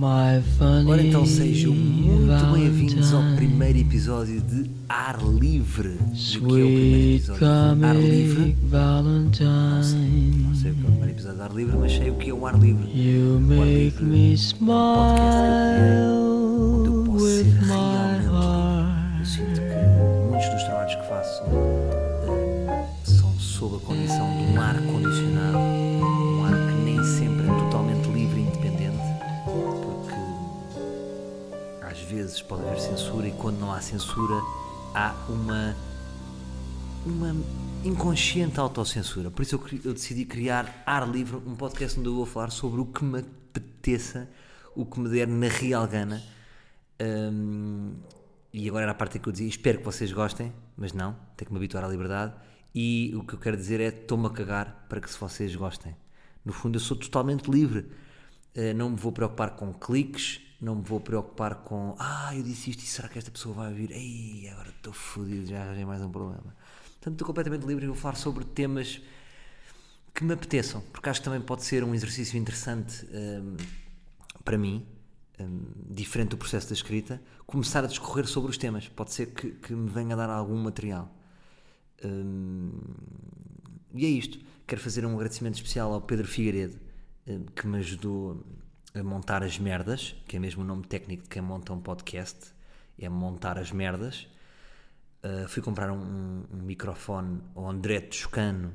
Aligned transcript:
Ora 0.00 1.02
então 1.02 1.26
sejam 1.26 1.74
muito 1.74 2.52
bem-vindos 2.52 3.12
ao 3.12 3.20
primeiro 3.34 3.78
episódio 3.80 4.40
de 4.40 4.70
Ar 4.88 5.18
Livre. 5.20 5.88
Do 5.88 5.96
que 5.98 6.36
é 6.36 6.38
o 6.38 6.40
primeiro 6.40 6.98
Sweet 7.00 7.16
episódio 7.16 7.38
de 7.78 7.84
Ar 7.84 7.96
Livre? 7.96 8.36
comic 8.36 8.56
Valentine. 8.68 9.48
Não 10.44 10.54
sei 10.54 10.70
o 10.70 10.74
que 10.74 10.80
é 10.80 10.84
o 10.84 10.90
primeiro 10.92 11.10
episódio 11.10 11.36
de 11.36 11.42
Ar 11.42 11.52
Livre, 11.52 11.76
mas 11.78 11.92
sei 11.96 12.10
o 12.10 12.14
que 12.14 12.30
é 12.30 12.32
o 12.32 12.46
Ar 12.46 12.60
Livre. 12.60 12.86
You 12.94 13.34
O 13.34 13.36
Ar 13.36 13.40
make 13.40 13.74
Livre 13.74 14.04
me 14.04 14.34
é 14.34 14.36
um 14.36 14.66
podcast 14.68 15.98
onde 16.60 16.88
eu 16.88 17.04
posso 17.04 17.26
ser 17.26 17.44
with 17.44 18.07
pode 32.48 32.62
haver 32.62 32.80
censura 32.80 33.28
e 33.28 33.32
quando 33.32 33.58
não 33.58 33.70
há 33.70 33.80
censura 33.80 34.40
há 34.94 35.14
uma 35.28 35.76
uma 37.06 37.34
inconsciente 37.84 38.58
autocensura. 38.58 39.30
Por 39.30 39.42
isso 39.42 39.54
eu, 39.54 39.80
eu 39.84 39.92
decidi 39.92 40.24
criar 40.24 40.82
Ar 40.84 41.08
Livre, 41.08 41.36
um 41.36 41.54
podcast 41.54 41.98
onde 41.98 42.08
eu 42.08 42.14
vou 42.14 42.26
falar 42.26 42.50
sobre 42.50 42.80
o 42.80 42.86
que 42.86 43.04
me 43.04 43.20
apeteça, 43.20 44.28
o 44.74 44.84
que 44.84 44.98
me 44.98 45.08
der 45.08 45.28
na 45.28 45.48
real 45.48 45.86
gana. 45.86 46.22
Hum, 47.00 47.94
e 48.52 48.68
agora 48.68 48.84
era 48.84 48.92
a 48.92 48.94
parte 48.94 49.18
que 49.18 49.28
eu 49.28 49.32
dizia: 49.32 49.48
espero 49.48 49.78
que 49.78 49.84
vocês 49.84 50.12
gostem, 50.12 50.52
mas 50.76 50.92
não, 50.92 51.16
tenho 51.36 51.46
que 51.46 51.52
me 51.52 51.58
habituar 51.58 51.84
à 51.84 51.88
liberdade. 51.88 52.34
E 52.74 53.12
o 53.14 53.22
que 53.24 53.34
eu 53.34 53.38
quero 53.38 53.56
dizer 53.56 53.80
é: 53.80 53.88
estou-me 53.88 54.26
a 54.26 54.30
cagar 54.30 54.86
para 54.88 55.00
que 55.00 55.10
se 55.10 55.18
vocês 55.18 55.54
gostem. 55.54 55.94
No 56.44 56.52
fundo, 56.52 56.76
eu 56.76 56.80
sou 56.80 56.96
totalmente 56.96 57.50
livre. 57.50 57.86
Uh, 58.56 58.74
não 58.74 58.90
me 58.90 58.96
vou 58.96 59.12
preocupar 59.12 59.50
com 59.50 59.72
cliques, 59.72 60.40
não 60.60 60.76
me 60.76 60.82
vou 60.82 61.00
preocupar 61.00 61.56
com 61.56 61.94
ah, 61.98 62.34
eu 62.34 62.42
disse 62.42 62.70
isto 62.70 62.82
e 62.82 62.86
será 62.86 63.08
que 63.08 63.18
esta 63.18 63.30
pessoa 63.30 63.54
vai 63.54 63.68
ouvir? 63.68 63.90
Ei, 63.92 64.48
agora 64.50 64.70
estou 64.70 64.92
fodido, 64.92 65.46
já 65.46 65.62
arranjei 65.62 65.84
mais 65.84 66.02
um 66.02 66.10
problema. 66.10 66.54
Portanto, 66.94 67.12
estou 67.12 67.26
completamente 67.26 67.64
livre 67.64 67.84
e 67.84 67.86
vou 67.86 67.96
falar 67.96 68.16
sobre 68.16 68.44
temas 68.44 69.00
que 70.12 70.24
me 70.24 70.34
apeteçam, 70.34 70.80
porque 70.92 71.08
acho 71.08 71.20
que 71.20 71.24
também 71.24 71.40
pode 71.40 71.62
ser 71.62 71.84
um 71.84 71.94
exercício 71.94 72.36
interessante 72.36 73.06
hum, 73.06 73.56
para 74.44 74.58
mim, 74.58 74.84
hum, 75.38 75.62
diferente 75.88 76.30
do 76.30 76.36
processo 76.36 76.66
da 76.66 76.74
escrita, 76.74 77.22
começar 77.46 77.84
a 77.84 77.86
discorrer 77.86 78.26
sobre 78.26 78.50
os 78.50 78.58
temas. 78.58 78.88
Pode 78.88 79.12
ser 79.12 79.26
que, 79.26 79.52
que 79.52 79.72
me 79.72 79.88
venha 79.88 80.14
a 80.14 80.16
dar 80.16 80.28
algum 80.28 80.56
material. 80.56 81.14
Hum, 82.04 82.72
e 83.94 84.04
é 84.04 84.08
isto. 84.08 84.40
Quero 84.66 84.80
fazer 84.80 85.06
um 85.06 85.14
agradecimento 85.14 85.54
especial 85.54 85.92
ao 85.92 86.00
Pedro 86.00 86.26
Figueiredo, 86.26 86.80
hum, 87.28 87.46
que 87.54 87.64
me 87.68 87.78
ajudou 87.78 88.44
a 88.94 89.02
montar 89.02 89.42
as 89.42 89.58
merdas, 89.58 90.14
que 90.26 90.36
é 90.36 90.40
mesmo 90.40 90.62
o 90.62 90.66
nome 90.66 90.84
técnico 90.86 91.24
de 91.24 91.28
quem 91.28 91.42
monta 91.42 91.72
um 91.72 91.80
podcast, 91.80 92.52
é 92.98 93.08
montar 93.08 93.58
as 93.58 93.70
merdas. 93.70 94.26
Uh, 95.22 95.48
fui 95.48 95.62
comprar 95.62 95.90
um, 95.90 95.96
um- 96.00 96.44
um 96.52 96.62
microfone 96.62 97.40
ao 97.54 97.68
André 97.68 98.00
Toscano 98.00 98.72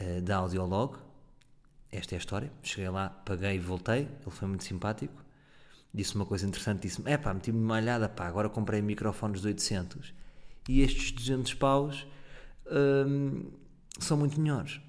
uh, 0.00 0.22
da 0.22 0.36
Audiolog. 0.36 0.96
Esta 1.90 2.14
é 2.14 2.16
a 2.16 2.18
história. 2.18 2.52
Cheguei 2.62 2.88
lá, 2.88 3.08
paguei 3.10 3.56
e 3.56 3.58
voltei. 3.58 4.00
Ele 4.22 4.30
foi 4.30 4.48
muito 4.48 4.64
simpático. 4.64 5.22
Disse 5.92 6.14
uma 6.14 6.24
coisa 6.24 6.46
interessante. 6.46 6.82
Disse-me: 6.82 7.10
É 7.10 7.18
pá, 7.18 7.34
meti-me 7.34 7.58
uma 7.58 7.74
malhada, 7.74 8.08
pá, 8.08 8.26
agora 8.26 8.48
comprei 8.48 8.80
microfones 8.80 9.40
de 9.42 9.48
800 9.48 10.14
e 10.68 10.80
estes 10.80 11.10
200 11.12 11.54
paus 11.54 12.06
hum, 13.06 13.50
são 13.98 14.16
muito 14.16 14.40
melhores. 14.40 14.80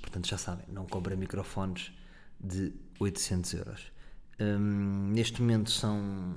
Portanto, 0.00 0.26
já 0.26 0.38
sabem, 0.38 0.64
não 0.68 0.86
comprei 0.86 1.16
microfones 1.16 1.92
de 2.40 2.72
800 2.98 3.54
euros. 3.54 3.92
Hum, 4.40 5.10
neste 5.12 5.40
momento 5.40 5.70
são 5.70 6.34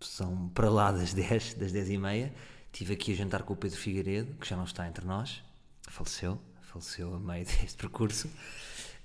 são 0.00 0.48
para 0.48 0.70
lá 0.70 0.92
das 0.92 1.12
10, 1.14 1.54
das 1.54 1.72
10 1.72 1.90
e 1.90 1.98
meia. 1.98 2.34
Estive 2.72 2.94
aqui 2.94 3.12
a 3.12 3.16
jantar 3.16 3.42
com 3.42 3.52
o 3.52 3.56
Pedro 3.56 3.76
Figueiredo, 3.76 4.34
que 4.34 4.48
já 4.48 4.56
não 4.56 4.64
está 4.64 4.86
entre 4.86 5.04
nós, 5.04 5.42
faleceu, 5.88 6.40
faleceu 6.62 7.14
a 7.14 7.18
meio 7.18 7.44
deste 7.46 7.76
percurso. 7.76 8.30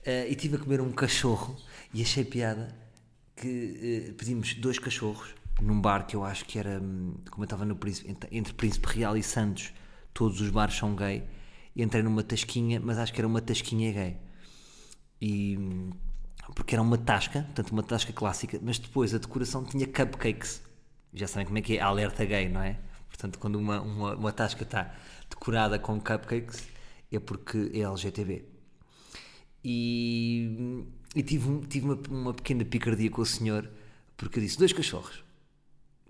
Eh, 0.06 0.30
e 0.30 0.32
estive 0.32 0.58
a 0.58 0.60
comer 0.60 0.82
um 0.82 0.92
cachorro 0.92 1.58
e 1.94 2.02
achei 2.02 2.24
piada 2.24 2.76
que 3.36 4.08
eh, 4.10 4.14
pedimos 4.14 4.54
dois 4.54 4.78
cachorros 4.78 5.34
num 5.60 5.82
bar 5.82 6.06
que 6.06 6.16
eu 6.16 6.24
acho 6.24 6.46
que 6.46 6.60
era, 6.60 6.80
hum, 6.80 7.16
como 7.32 7.44
eu 7.44 7.46
estava 7.46 7.66
no 7.66 7.76
Príncipe, 7.76 8.16
entre, 8.32 8.54
Príncipe 8.54 8.88
Real 8.88 9.18
e 9.18 9.24
Santos, 9.24 9.74
todos 10.14 10.40
os 10.42 10.50
bares 10.50 10.76
são 10.76 10.96
gay. 10.96 11.24
Entrei 11.76 12.04
numa 12.04 12.24
tasquinha, 12.24 12.80
mas 12.80 12.98
acho 12.98 13.12
que 13.12 13.20
era 13.20 13.28
uma 13.28 13.42
tasquinha 13.42 13.92
gay 13.92 14.18
e 15.22 15.58
porque 16.56 16.74
era 16.74 16.82
uma 16.82 16.98
tasca, 16.98 17.44
portanto 17.44 17.72
uma 17.72 17.84
tasca 17.84 18.14
clássica, 18.14 18.58
mas 18.64 18.80
depois 18.80 19.14
a 19.14 19.18
decoração 19.18 19.64
tinha 19.64 19.86
cupcakes. 19.86 20.64
Já 21.14 21.28
sabem 21.28 21.46
como 21.46 21.58
é 21.58 21.62
que 21.62 21.78
é 21.78 21.82
alerta 21.82 22.26
gay, 22.26 22.50
não 22.50 22.62
é? 22.62 22.80
Portanto, 23.10 23.38
quando 23.40 23.56
uma, 23.58 23.82
uma, 23.82 24.16
uma 24.16 24.32
tasca 24.32 24.64
está 24.64 24.94
decorada 25.30 25.78
com 25.78 26.00
cupcakes 26.00 26.68
é 27.12 27.20
porque 27.20 27.72
é 27.74 27.80
LGTB. 27.80 28.46
E, 29.64 30.86
e 31.16 31.24
tive, 31.24 31.68
tive 31.68 31.86
uma, 31.86 32.00
uma 32.10 32.34
pequena 32.34 32.64
picardia 32.64 33.10
com 33.10 33.22
o 33.22 33.26
senhor 33.26 33.70
porque 34.18 34.40
eu 34.40 34.44
disse 34.44 34.58
dois 34.58 34.72
cachorros. 34.72 35.24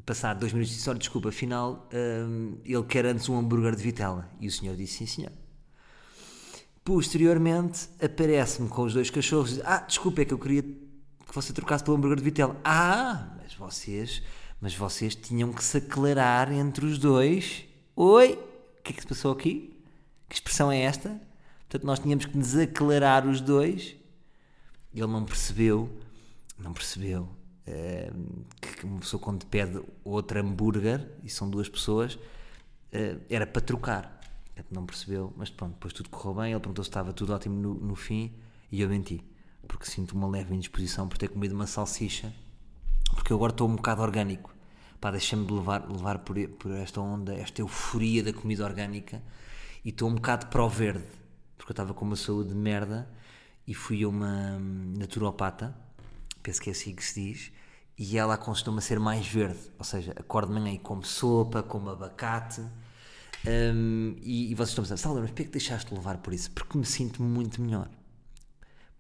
Passado 0.06 0.40
dois 0.40 0.54
minutos 0.54 0.74
disse, 0.74 0.88
olha, 0.90 1.00
desculpa, 1.00 1.30
afinal 1.30 1.90
hum, 1.92 2.60
ele 2.64 2.84
quer 2.84 3.06
antes 3.08 3.28
um 3.28 3.38
hambúrguer 3.38 3.76
de 3.76 3.82
vitela. 3.82 4.30
E 4.40 4.48
o 4.48 4.52
senhor 4.52 4.76
disse, 4.76 4.98
sim 4.98 5.06
senhor. 5.08 5.32
Posteriormente 6.86 7.90
aparece-me 8.00 8.70
com 8.70 8.84
os 8.84 8.94
dois 8.94 9.10
cachorros 9.10 9.54
e 9.54 9.56
diz, 9.56 9.64
Ah, 9.66 9.80
desculpa, 9.80 10.22
é 10.22 10.26
que 10.26 10.36
eu 10.36 10.38
queria 10.38 10.62
que 10.62 11.34
você 11.34 11.52
trocasse 11.52 11.84
pelo 11.84 11.98
hambúrguer 11.98 12.18
de 12.18 12.24
vitela. 12.24 12.56
Ah, 12.64 13.36
mas 13.42 13.56
vocês, 13.56 14.22
mas 14.62 14.76
vocês 14.76 15.16
tinham 15.16 15.52
que 15.52 15.64
se 15.64 15.78
aclarar 15.78 16.52
entre 16.52 16.86
os 16.86 17.00
dois. 17.00 17.66
Oi, 17.96 18.34
o 18.80 18.84
que 18.84 18.94
é 18.94 18.96
que 18.96 19.02
se 19.02 19.08
passou 19.08 19.32
aqui? 19.32 19.76
Que 20.30 20.36
expressão 20.36 20.72
é 20.72 20.82
esta? 20.82 21.20
Portanto, 21.62 21.88
nós 21.88 21.98
tínhamos 21.98 22.26
que 22.26 22.38
nos 22.38 22.56
aclarar 22.56 23.26
os 23.26 23.42
dois. 23.42 23.96
Ele 24.94 25.08
não 25.08 25.26
percebeu, 25.26 25.90
não 26.60 26.72
percebeu 26.72 27.28
eh, 27.66 28.12
que 28.62 28.86
uma 28.86 29.00
pessoa 29.00 29.20
quando 29.20 29.44
pede 29.48 29.82
outro 30.04 30.40
hambúrguer, 30.40 31.10
e 31.24 31.30
são 31.32 31.50
duas 31.50 31.68
pessoas, 31.68 32.20
eh, 32.92 33.18
era 33.28 33.48
para 33.48 33.62
trocar. 33.64 34.22
Não 34.72 34.86
percebeu, 34.86 35.34
mas 35.36 35.50
pronto, 35.50 35.74
depois 35.74 35.94
tudo 35.94 36.10
correu 36.10 36.36
bem. 36.36 36.52
Ele 36.52 36.60
perguntou 36.60 36.84
se 36.84 36.90
estava 36.90 37.14
tudo 37.14 37.34
ótimo 37.34 37.56
no, 37.60 37.74
no 37.76 37.96
fim 37.96 38.34
e 38.72 38.82
eu 38.82 38.90
menti, 38.90 39.24
porque 39.68 39.86
sinto 39.86 40.14
uma 40.14 40.28
leve 40.28 40.54
indisposição 40.54 41.08
por 41.08 41.18
ter 41.18 41.30
comido 41.30 41.54
uma 41.54 41.68
salsicha, 41.68 42.34
porque 43.14 43.32
eu 43.32 43.38
agora 43.38 43.52
estou 43.52 43.70
um 43.70 43.76
bocado 43.76 44.02
orgânico. 44.02 44.54
Pá, 45.00 45.12
deixa-me 45.12 45.46
de 45.46 45.54
levar, 45.54 45.90
levar 45.90 46.20
por, 46.20 46.36
por 46.50 46.72
esta 46.72 47.00
onda, 47.02 47.34
esta 47.34 47.62
euforia 47.62 48.24
da 48.24 48.34
comida 48.34 48.64
orgânica 48.64 49.22
e 49.84 49.90
estou 49.90 50.10
um 50.10 50.16
bocado 50.16 50.48
para 50.48 50.64
o 50.64 50.70
verde, 50.70 51.06
porque 51.58 51.72
eu 51.72 51.74
estava 51.74 51.94
com 51.94 52.06
uma 52.06 52.16
saúde 52.16 52.50
de 52.50 52.56
merda 52.56 53.08
e 53.68 53.74
fui 53.74 54.04
a 54.04 54.08
uma 54.08 54.58
hum, 54.60 54.94
naturopata, 54.98 55.76
penso 56.42 56.62
que 56.62 56.70
é 56.70 56.74
assim 56.74 56.96
que 56.96 57.04
se 57.04 57.22
diz, 57.22 57.52
e 57.98 58.18
ela 58.18 58.34
aconselhou-me 58.34 58.80
a 58.80 58.82
ser 58.82 59.00
mais 59.00 59.28
verde, 59.28 59.60
ou 59.78 59.86
seja, 59.86 60.12
acordo 60.16 60.54
de 60.54 60.60
manhã 60.60 60.74
e 60.74 60.80
como 60.80 61.04
sopa, 61.04 61.62
como 61.64 61.90
abacate, 61.90 62.66
hum, 63.48 64.16
e, 64.22 64.52
e 64.52 64.56
vocês 64.56 64.70
estão 64.70 64.84
a 64.84 64.86
pensar, 64.86 64.98
Salvador, 64.98 65.24
mas 65.24 65.32
porquê 65.32 65.44
é 65.44 65.46
que 65.46 65.52
deixaste 65.52 65.90
de 65.90 65.96
levar 65.96 66.18
por 66.18 66.34
isso? 66.34 66.52
Porque 66.52 66.78
me 66.78 66.86
sinto 66.86 67.22
muito 67.22 67.62
melhor. 67.62 67.90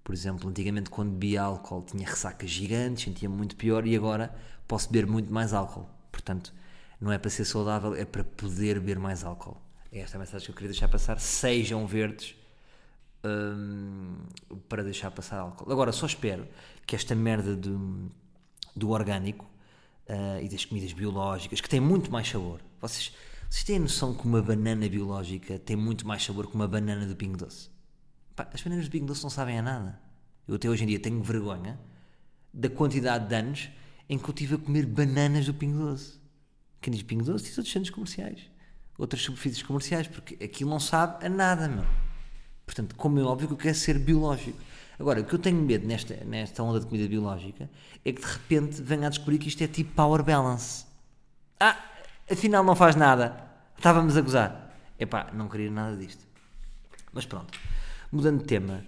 Por 0.03 0.13
exemplo, 0.13 0.49
antigamente 0.49 0.89
quando 0.89 1.11
bebia 1.11 1.41
álcool 1.41 1.83
tinha 1.83 2.07
ressacas 2.07 2.49
gigantes, 2.49 3.03
sentia 3.03 3.27
muito 3.27 3.55
pior 3.55 3.87
e 3.87 3.95
agora 3.95 4.35
posso 4.67 4.91
beber 4.91 5.07
muito 5.07 5.33
mais 5.33 5.53
álcool. 5.53 5.89
Portanto, 6.11 6.53
não 7.01 7.11
é 7.11 7.17
para 7.17 7.29
ser 7.29 7.45
saudável, 7.45 7.95
é 7.95 8.05
para 8.05 8.23
poder 8.23 8.79
beber 8.79 8.99
mais 8.99 9.23
álcool. 9.23 9.57
É 9.91 9.99
esta 9.99 10.17
a 10.17 10.19
mensagem 10.19 10.45
que 10.45 10.51
eu 10.51 10.55
queria 10.55 10.69
deixar 10.69 10.87
passar. 10.87 11.19
Sejam 11.19 11.87
verdes 11.87 12.35
hum, 13.23 14.17
para 14.69 14.83
deixar 14.83 15.09
passar 15.11 15.39
álcool. 15.39 15.71
Agora, 15.71 15.91
só 15.91 16.05
espero 16.05 16.47
que 16.85 16.95
esta 16.95 17.15
merda 17.15 17.55
do, 17.55 18.11
do 18.75 18.89
orgânico 18.91 19.49
ah, 20.07 20.39
e 20.41 20.47
das 20.47 20.63
comidas 20.65 20.93
biológicas, 20.93 21.59
que 21.59 21.69
tem 21.69 21.79
muito 21.79 22.11
mais 22.11 22.29
sabor. 22.29 22.59
Vocês, 22.79 23.11
vocês 23.55 23.63
têm 23.63 23.77
a 23.77 23.79
noção 23.79 24.13
que 24.13 24.25
uma 24.25 24.41
banana 24.41 24.89
biológica 24.89 25.57
tem 25.57 25.77
muito 25.77 26.05
mais 26.05 26.21
sabor 26.25 26.45
que 26.45 26.55
uma 26.55 26.67
banana 26.67 27.05
do 27.05 27.15
Pingo 27.15 27.37
Doce? 27.37 27.69
Pá, 28.35 28.49
as 28.53 28.61
bananas 28.61 28.83
do 28.83 28.91
Pingo 28.91 29.05
Doce 29.05 29.23
não 29.23 29.29
sabem 29.29 29.57
a 29.57 29.61
nada. 29.61 29.97
Eu 30.45 30.55
até 30.55 30.69
hoje 30.69 30.83
em 30.83 30.87
dia 30.87 30.99
tenho 30.99 31.23
vergonha 31.23 31.79
da 32.53 32.69
quantidade 32.69 33.29
de 33.29 33.33
anos 33.33 33.69
em 34.09 34.17
que 34.17 34.25
eu 34.25 34.31
estive 34.31 34.55
a 34.55 34.57
comer 34.57 34.85
bananas 34.85 35.45
do 35.45 35.53
Pingo 35.53 35.85
Doce. 35.85 36.19
Quem 36.81 36.91
diz 36.91 37.01
Pingo 37.03 37.23
Doce 37.23 37.45
diz 37.45 37.57
outros 37.57 37.71
centros 37.71 37.91
comerciais, 37.91 38.41
outras 38.97 39.21
superfícies 39.21 39.63
comerciais, 39.63 40.05
porque 40.05 40.35
aquilo 40.43 40.69
não 40.69 40.79
sabe 40.79 41.25
a 41.25 41.29
nada, 41.29 41.69
meu. 41.69 41.85
Portanto, 42.65 42.93
como 42.95 43.17
é 43.21 43.23
óbvio 43.23 43.47
que 43.47 43.53
eu 43.53 43.57
quero 43.57 43.77
ser 43.77 43.97
biológico. 43.97 44.59
Agora, 44.99 45.21
o 45.21 45.23
que 45.23 45.33
eu 45.33 45.39
tenho 45.39 45.61
medo 45.61 45.87
nesta, 45.87 46.13
nesta 46.25 46.61
onda 46.61 46.81
de 46.81 46.87
comida 46.87 47.07
biológica 47.07 47.69
é 48.03 48.11
que 48.11 48.19
de 48.19 48.27
repente 48.27 48.81
venha 48.81 49.07
a 49.07 49.09
descobrir 49.09 49.37
que 49.37 49.47
isto 49.47 49.63
é 49.63 49.67
tipo 49.67 49.93
power 49.93 50.21
balance. 50.23 50.85
Ah, 51.57 51.81
afinal 52.29 52.61
não 52.61 52.75
faz 52.75 52.97
nada. 52.97 53.44
Estávamos 53.77 54.17
a 54.17 54.21
gozar. 54.21 54.75
Epá, 54.99 55.31
não 55.33 55.47
queria 55.47 55.69
nada 55.69 55.95
disto. 55.95 56.25
Mas 57.13 57.25
pronto. 57.25 57.57
Mudando 58.11 58.39
de 58.39 58.45
tema, 58.45 58.85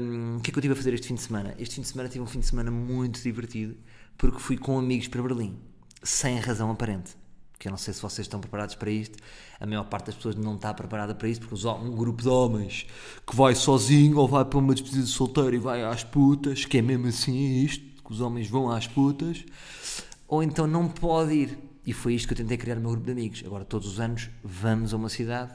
hum, 0.00 0.36
o 0.38 0.40
que 0.40 0.50
é 0.50 0.52
que 0.52 0.58
eu 0.58 0.62
tive 0.62 0.74
a 0.74 0.76
fazer 0.76 0.94
este 0.94 1.08
fim 1.08 1.14
de 1.14 1.22
semana? 1.22 1.54
Este 1.58 1.76
fim 1.76 1.82
de 1.82 1.88
semana 1.88 2.08
tive 2.08 2.22
um 2.22 2.26
fim 2.26 2.40
de 2.40 2.46
semana 2.46 2.70
muito 2.70 3.20
divertido 3.22 3.76
porque 4.16 4.38
fui 4.38 4.58
com 4.58 4.78
amigos 4.78 5.08
para 5.08 5.22
Berlim, 5.22 5.58
sem 6.02 6.38
razão 6.38 6.70
aparente. 6.70 7.16
Que 7.58 7.68
eu 7.68 7.70
não 7.70 7.78
sei 7.78 7.92
se 7.92 8.00
vocês 8.02 8.26
estão 8.26 8.40
preparados 8.40 8.74
para 8.74 8.90
isto. 8.90 9.18
A 9.58 9.66
maior 9.66 9.84
parte 9.84 10.06
das 10.06 10.14
pessoas 10.14 10.34
não 10.34 10.56
está 10.56 10.72
preparada 10.72 11.14
para 11.14 11.28
isto, 11.28 11.46
porque 11.46 11.66
um 11.66 11.96
grupo 11.96 12.22
de 12.22 12.28
homens 12.28 12.86
que 13.26 13.34
vai 13.34 13.54
sozinho 13.54 14.18
ou 14.18 14.28
vai 14.28 14.44
para 14.44 14.58
uma 14.58 14.74
despedida 14.74 15.02
de 15.02 15.10
solteiro 15.10 15.54
e 15.54 15.58
vai 15.58 15.82
às 15.82 16.04
putas, 16.04 16.64
que 16.64 16.78
é 16.78 16.82
mesmo 16.82 17.06
assim 17.06 17.62
isto, 17.64 18.02
que 18.02 18.12
os 18.12 18.20
homens 18.20 18.48
vão 18.48 18.70
às 18.70 18.86
putas, 18.86 19.44
ou 20.28 20.42
então 20.42 20.66
não 20.66 20.88
pode 20.88 21.32
ir. 21.32 21.69
E 21.84 21.92
foi 21.92 22.14
isto 22.14 22.28
que 22.28 22.34
eu 22.34 22.36
tentei 22.38 22.56
criar 22.56 22.74
no 22.76 22.82
meu 22.82 22.90
grupo 22.90 23.06
de 23.06 23.12
amigos. 23.12 23.42
Agora, 23.44 23.64
todos 23.64 23.86
os 23.88 24.00
anos, 24.00 24.28
vamos 24.44 24.92
a 24.92 24.96
uma 24.96 25.08
cidade, 25.08 25.52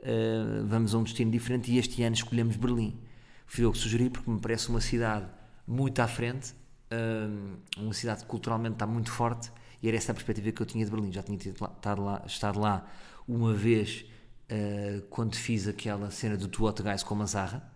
eh, 0.00 0.62
vamos 0.64 0.94
a 0.94 0.98
um 0.98 1.02
destino 1.02 1.30
diferente 1.30 1.70
e 1.70 1.78
este 1.78 2.02
ano 2.02 2.14
escolhemos 2.14 2.56
Berlim. 2.56 2.98
Fui 3.46 3.64
eu 3.64 3.72
que 3.72 3.78
sugeri 3.78 4.08
porque 4.10 4.30
me 4.30 4.40
parece 4.40 4.68
uma 4.70 4.80
cidade 4.80 5.26
muito 5.66 6.00
à 6.00 6.08
frente, 6.08 6.54
eh, 6.90 7.28
uma 7.76 7.92
cidade 7.92 8.22
que 8.22 8.26
culturalmente 8.26 8.74
está 8.74 8.86
muito 8.86 9.10
forte 9.10 9.50
e 9.82 9.88
era 9.88 9.96
essa 9.96 10.12
a 10.12 10.14
perspectiva 10.14 10.50
que 10.52 10.62
eu 10.62 10.66
tinha 10.66 10.84
de 10.84 10.90
Berlim. 10.90 11.12
Já 11.12 11.22
tinha 11.22 11.36
estado, 11.38 12.02
lá, 12.02 12.22
estado 12.26 12.58
lá 12.58 12.86
uma 13.26 13.52
vez 13.52 14.06
eh, 14.48 15.02
quando 15.10 15.36
fiz 15.36 15.68
aquela 15.68 16.10
cena 16.10 16.34
do 16.36 16.48
Tu 16.48 16.62
Guys 16.82 17.02
com 17.02 17.14
a 17.14 17.18
Mazarra. 17.18 17.70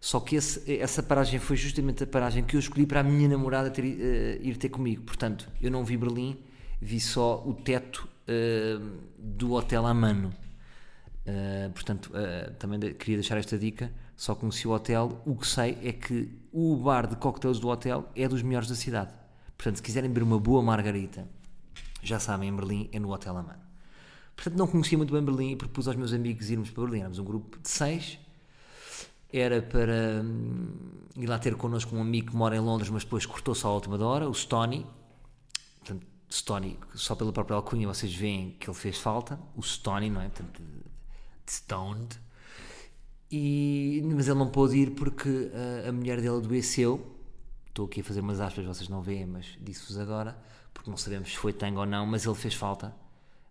Só 0.00 0.18
que 0.20 0.36
esse- 0.36 0.78
essa 0.78 1.02
paragem 1.02 1.38
foi 1.38 1.56
justamente 1.56 2.02
a 2.04 2.06
paragem 2.06 2.42
que 2.44 2.56
eu 2.56 2.60
escolhi 2.60 2.86
para 2.86 3.00
a 3.00 3.02
minha 3.02 3.28
namorada 3.28 3.70
ter, 3.70 3.84
eh, 3.84 4.38
ir 4.42 4.56
ter 4.56 4.70
comigo. 4.70 5.02
Portanto, 5.02 5.46
eu 5.60 5.70
não 5.70 5.84
vi 5.84 5.96
Berlim, 5.98 6.38
vi 6.80 7.00
só 7.00 7.42
o 7.46 7.54
teto 7.54 8.08
eh, 8.26 8.78
do 9.18 9.52
hotel 9.52 9.86
a 9.86 9.94
mano. 9.94 10.34
Uh, 11.26 11.72
portanto, 11.72 12.12
uh, 12.12 12.54
também 12.54 12.78
de- 12.78 12.94
queria 12.94 13.16
deixar 13.16 13.36
esta 13.36 13.58
dica. 13.58 13.92
Só 14.16 14.34
conheci 14.34 14.66
o 14.66 14.70
hotel. 14.70 15.20
O 15.24 15.36
que 15.36 15.46
sei 15.46 15.76
é 15.82 15.92
que 15.92 16.28
o 16.52 16.76
bar 16.76 17.06
de 17.06 17.16
cocktails 17.16 17.58
do 17.58 17.68
hotel 17.68 18.08
é 18.14 18.28
dos 18.28 18.42
melhores 18.42 18.68
da 18.68 18.74
cidade. 18.74 19.12
Portanto, 19.56 19.76
se 19.76 19.82
quiserem 19.82 20.08
beber 20.08 20.22
uma 20.22 20.38
boa 20.38 20.62
margarita, 20.62 21.28
já 22.02 22.20
sabem, 22.20 22.48
em 22.48 22.54
Berlim 22.54 22.88
é 22.92 23.00
no 23.00 23.12
Hotel 23.12 23.36
Amano. 23.36 23.60
Portanto, 24.36 24.56
não 24.56 24.66
conhecia 24.66 24.96
muito 24.96 25.12
bem 25.12 25.22
Berlim 25.22 25.52
e 25.52 25.56
propus 25.56 25.88
aos 25.88 25.96
meus 25.96 26.12
amigos 26.12 26.48
irmos 26.50 26.70
para 26.70 26.84
Berlim. 26.84 27.00
Éramos 27.00 27.18
um 27.18 27.24
grupo 27.24 27.58
de 27.58 27.68
seis. 27.68 28.18
Era 29.32 29.60
para 29.60 30.22
hum, 30.22 30.68
ir 31.16 31.26
lá 31.26 31.38
ter 31.38 31.56
connosco 31.56 31.94
um 31.96 32.00
amigo 32.00 32.30
que 32.30 32.36
mora 32.36 32.54
em 32.54 32.60
Londres, 32.60 32.90
mas 32.90 33.02
depois 33.02 33.26
cortou-se 33.26 33.66
à 33.66 33.68
última 33.68 34.02
hora, 34.04 34.28
o 34.28 34.32
Stony. 34.32 34.86
Portanto, 35.80 36.06
Stony, 36.28 36.78
só 36.94 37.14
pela 37.14 37.32
própria 37.32 37.56
alcunha 37.56 37.86
vocês 37.86 38.14
veem 38.14 38.56
que 38.58 38.68
ele 38.68 38.76
fez 38.76 38.98
falta. 38.98 39.38
O 39.54 39.62
Stony, 39.62 40.10
não 40.10 40.20
é? 40.20 40.28
Portanto, 40.28 40.62
Stoned. 41.48 42.18
E, 43.30 44.02
mas 44.14 44.28
ele 44.28 44.38
não 44.38 44.48
pôde 44.48 44.76
ir 44.76 44.90
porque 44.92 45.50
a, 45.84 45.88
a 45.88 45.92
mulher 45.92 46.20
dele 46.20 46.36
adoeceu. 46.36 47.14
Estou 47.68 47.86
aqui 47.86 48.00
a 48.00 48.04
fazer 48.04 48.20
umas 48.20 48.40
aspas, 48.40 48.64
vocês 48.64 48.88
não 48.88 49.02
veem, 49.02 49.26
mas 49.26 49.56
disse-vos 49.60 49.98
agora, 49.98 50.36
porque 50.72 50.88
não 50.88 50.96
sabemos 50.96 51.30
se 51.30 51.36
foi 51.36 51.52
tango 51.52 51.80
ou 51.80 51.86
não, 51.86 52.06
mas 52.06 52.24
ele 52.24 52.34
fez 52.34 52.54
falta. 52.54 52.94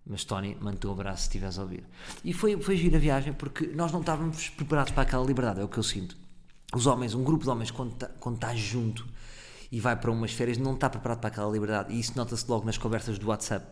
Mas 0.06 0.24
Tony 0.24 0.56
manteve 0.60 0.88
o 0.88 0.92
abraço 0.92 1.24
se 1.24 1.28
estivesse 1.30 1.60
a 1.60 1.63
ouvir. 1.63 1.83
E 2.24 2.33
foi, 2.33 2.60
foi 2.60 2.75
gira 2.78 2.98
a 2.98 3.00
viagem 3.00 3.33
porque 3.33 3.68
nós 3.68 3.92
não 3.92 4.01
estávamos 4.01 4.50
preparados 4.50 4.92
para 4.92 5.04
aquela 5.04 5.25
liberdade, 5.25 5.62
é 5.62 5.63
o 5.63 5.68
que 5.68 5.78
eu 5.78 5.83
sinto. 5.83 6.16
Os 6.74 6.86
homens, 6.88 7.13
um 7.13 7.24
grupo 7.24 7.44
de 7.44 7.50
homens, 7.50 7.71
quando 7.71 7.94
está, 7.94 8.07
quando 8.07 8.36
está 8.36 8.56
junto 8.56 9.06
e 9.71 9.79
vai 9.79 9.95
para 9.95 10.12
umas 10.12 10.31
férias, 10.31 10.57
não 10.57 10.73
está 10.73 10.89
preparado 10.89 11.19
para 11.19 11.29
aquela 11.29 11.51
liberdade. 11.51 11.94
E 11.94 12.00
isso 12.00 12.13
nota-se 12.15 12.50
logo 12.50 12.65
nas 12.65 12.77
conversas 12.77 13.17
do 13.17 13.27
WhatsApp. 13.27 13.65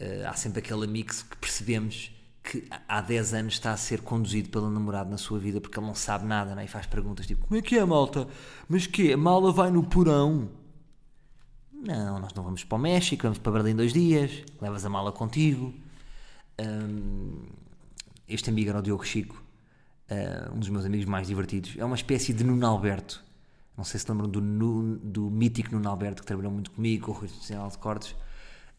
Uh, 0.00 0.28
há 0.28 0.34
sempre 0.34 0.58
aquele 0.58 0.84
amigo 0.84 1.10
que 1.30 1.36
percebemos 1.36 2.10
que 2.44 2.68
há 2.86 3.00
10 3.00 3.34
anos 3.34 3.54
está 3.54 3.72
a 3.72 3.76
ser 3.76 4.02
conduzido 4.02 4.50
pelo 4.50 4.68
namorado 4.68 5.10
na 5.10 5.16
sua 5.16 5.38
vida 5.38 5.60
porque 5.60 5.78
ele 5.78 5.86
não 5.86 5.94
sabe 5.94 6.26
nada 6.26 6.54
né? 6.54 6.64
e 6.66 6.68
faz 6.68 6.84
perguntas 6.84 7.26
tipo: 7.26 7.46
Como 7.46 7.58
é 7.58 7.62
que 7.62 7.78
é, 7.78 7.84
malta? 7.84 8.28
Mas 8.68 8.86
que 8.86 9.12
A 9.12 9.16
mala 9.16 9.50
vai 9.50 9.70
no 9.70 9.82
porão? 9.82 10.50
Não, 11.72 12.18
nós 12.18 12.32
não 12.34 12.42
vamos 12.42 12.64
para 12.64 12.76
o 12.76 12.80
México, 12.80 13.22
vamos 13.24 13.38
para 13.38 13.52
Berlim 13.52 13.74
dois 13.74 13.92
dias, 13.92 14.42
levas 14.60 14.84
a 14.84 14.90
mala 14.90 15.12
contigo. 15.12 15.74
Um, 16.58 17.42
este 18.28 18.48
amigo 18.48 18.70
era 18.70 18.78
o 18.78 18.82
Diogo 18.82 19.04
Chico, 19.04 19.42
uh, 20.10 20.54
um 20.54 20.58
dos 20.58 20.68
meus 20.68 20.84
amigos 20.84 21.06
mais 21.06 21.26
divertidos. 21.26 21.74
É 21.76 21.84
uma 21.84 21.96
espécie 21.96 22.32
de 22.32 22.44
Nuno 22.44 22.66
Alberto. 22.66 23.23
Não 23.76 23.84
sei 23.84 23.98
se 23.98 24.10
lembram 24.10 24.28
do, 24.28 24.40
do 24.98 25.30
mítico 25.30 25.72
Nuno 25.74 25.88
Alberto 25.88 26.22
que 26.22 26.26
trabalhou 26.26 26.52
muito 26.52 26.70
comigo, 26.70 27.06
com 27.06 27.12
o 27.12 27.14
Rui 27.14 27.28
Nacional 27.28 27.68
de 27.68 27.78
Cortes. 27.78 28.14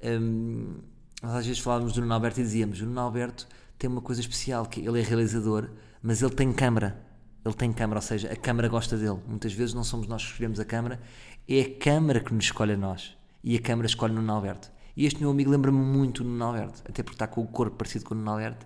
Um, 0.01 0.75
nós 1.21 1.33
às 1.35 1.45
vezes 1.45 1.61
falávamos 1.61 1.93
do 1.93 2.01
Nuno 2.01 2.13
Alberto 2.13 2.39
e 2.39 2.43
dizíamos: 2.43 2.79
o 2.81 2.85
Nuno 2.85 3.01
Alberto 3.01 3.47
tem 3.77 3.89
uma 3.89 4.01
coisa 4.01 4.21
especial, 4.21 4.65
que 4.65 4.79
ele 4.81 4.99
é 4.99 5.03
realizador, 5.03 5.69
mas 6.01 6.21
ele 6.21 6.33
tem 6.33 6.51
câmara. 6.53 7.03
Ele 7.43 7.53
tem 7.53 7.71
câmara, 7.71 7.99
ou 7.99 8.01
seja, 8.01 8.31
a 8.31 8.35
câmara 8.35 8.67
gosta 8.67 8.97
dele. 8.97 9.19
Muitas 9.27 9.53
vezes 9.53 9.73
não 9.75 9.83
somos 9.83 10.07
nós 10.07 10.23
que 10.23 10.31
escolhemos 10.31 10.59
a 10.59 10.65
câmara, 10.65 10.99
é 11.47 11.61
a 11.61 11.75
câmara 11.77 12.19
que 12.19 12.33
nos 12.33 12.45
escolhe 12.45 12.73
a 12.73 12.77
nós. 12.77 13.15
E 13.43 13.55
a 13.55 13.61
câmara 13.61 13.85
escolhe 13.85 14.13
o 14.13 14.15
Nuno 14.15 14.33
Alberto. 14.33 14.71
E 14.97 15.05
este 15.05 15.19
meu 15.21 15.29
amigo 15.29 15.51
lembra-me 15.51 15.77
muito 15.77 16.23
do 16.23 16.29
Nuno 16.29 16.43
Alberto, 16.45 16.81
até 16.89 17.03
porque 17.03 17.15
está 17.15 17.27
com 17.27 17.41
o 17.41 17.47
corpo 17.47 17.75
parecido 17.75 18.05
com 18.05 18.15
o 18.15 18.17
Nuno 18.17 18.31
Alberto. 18.31 18.65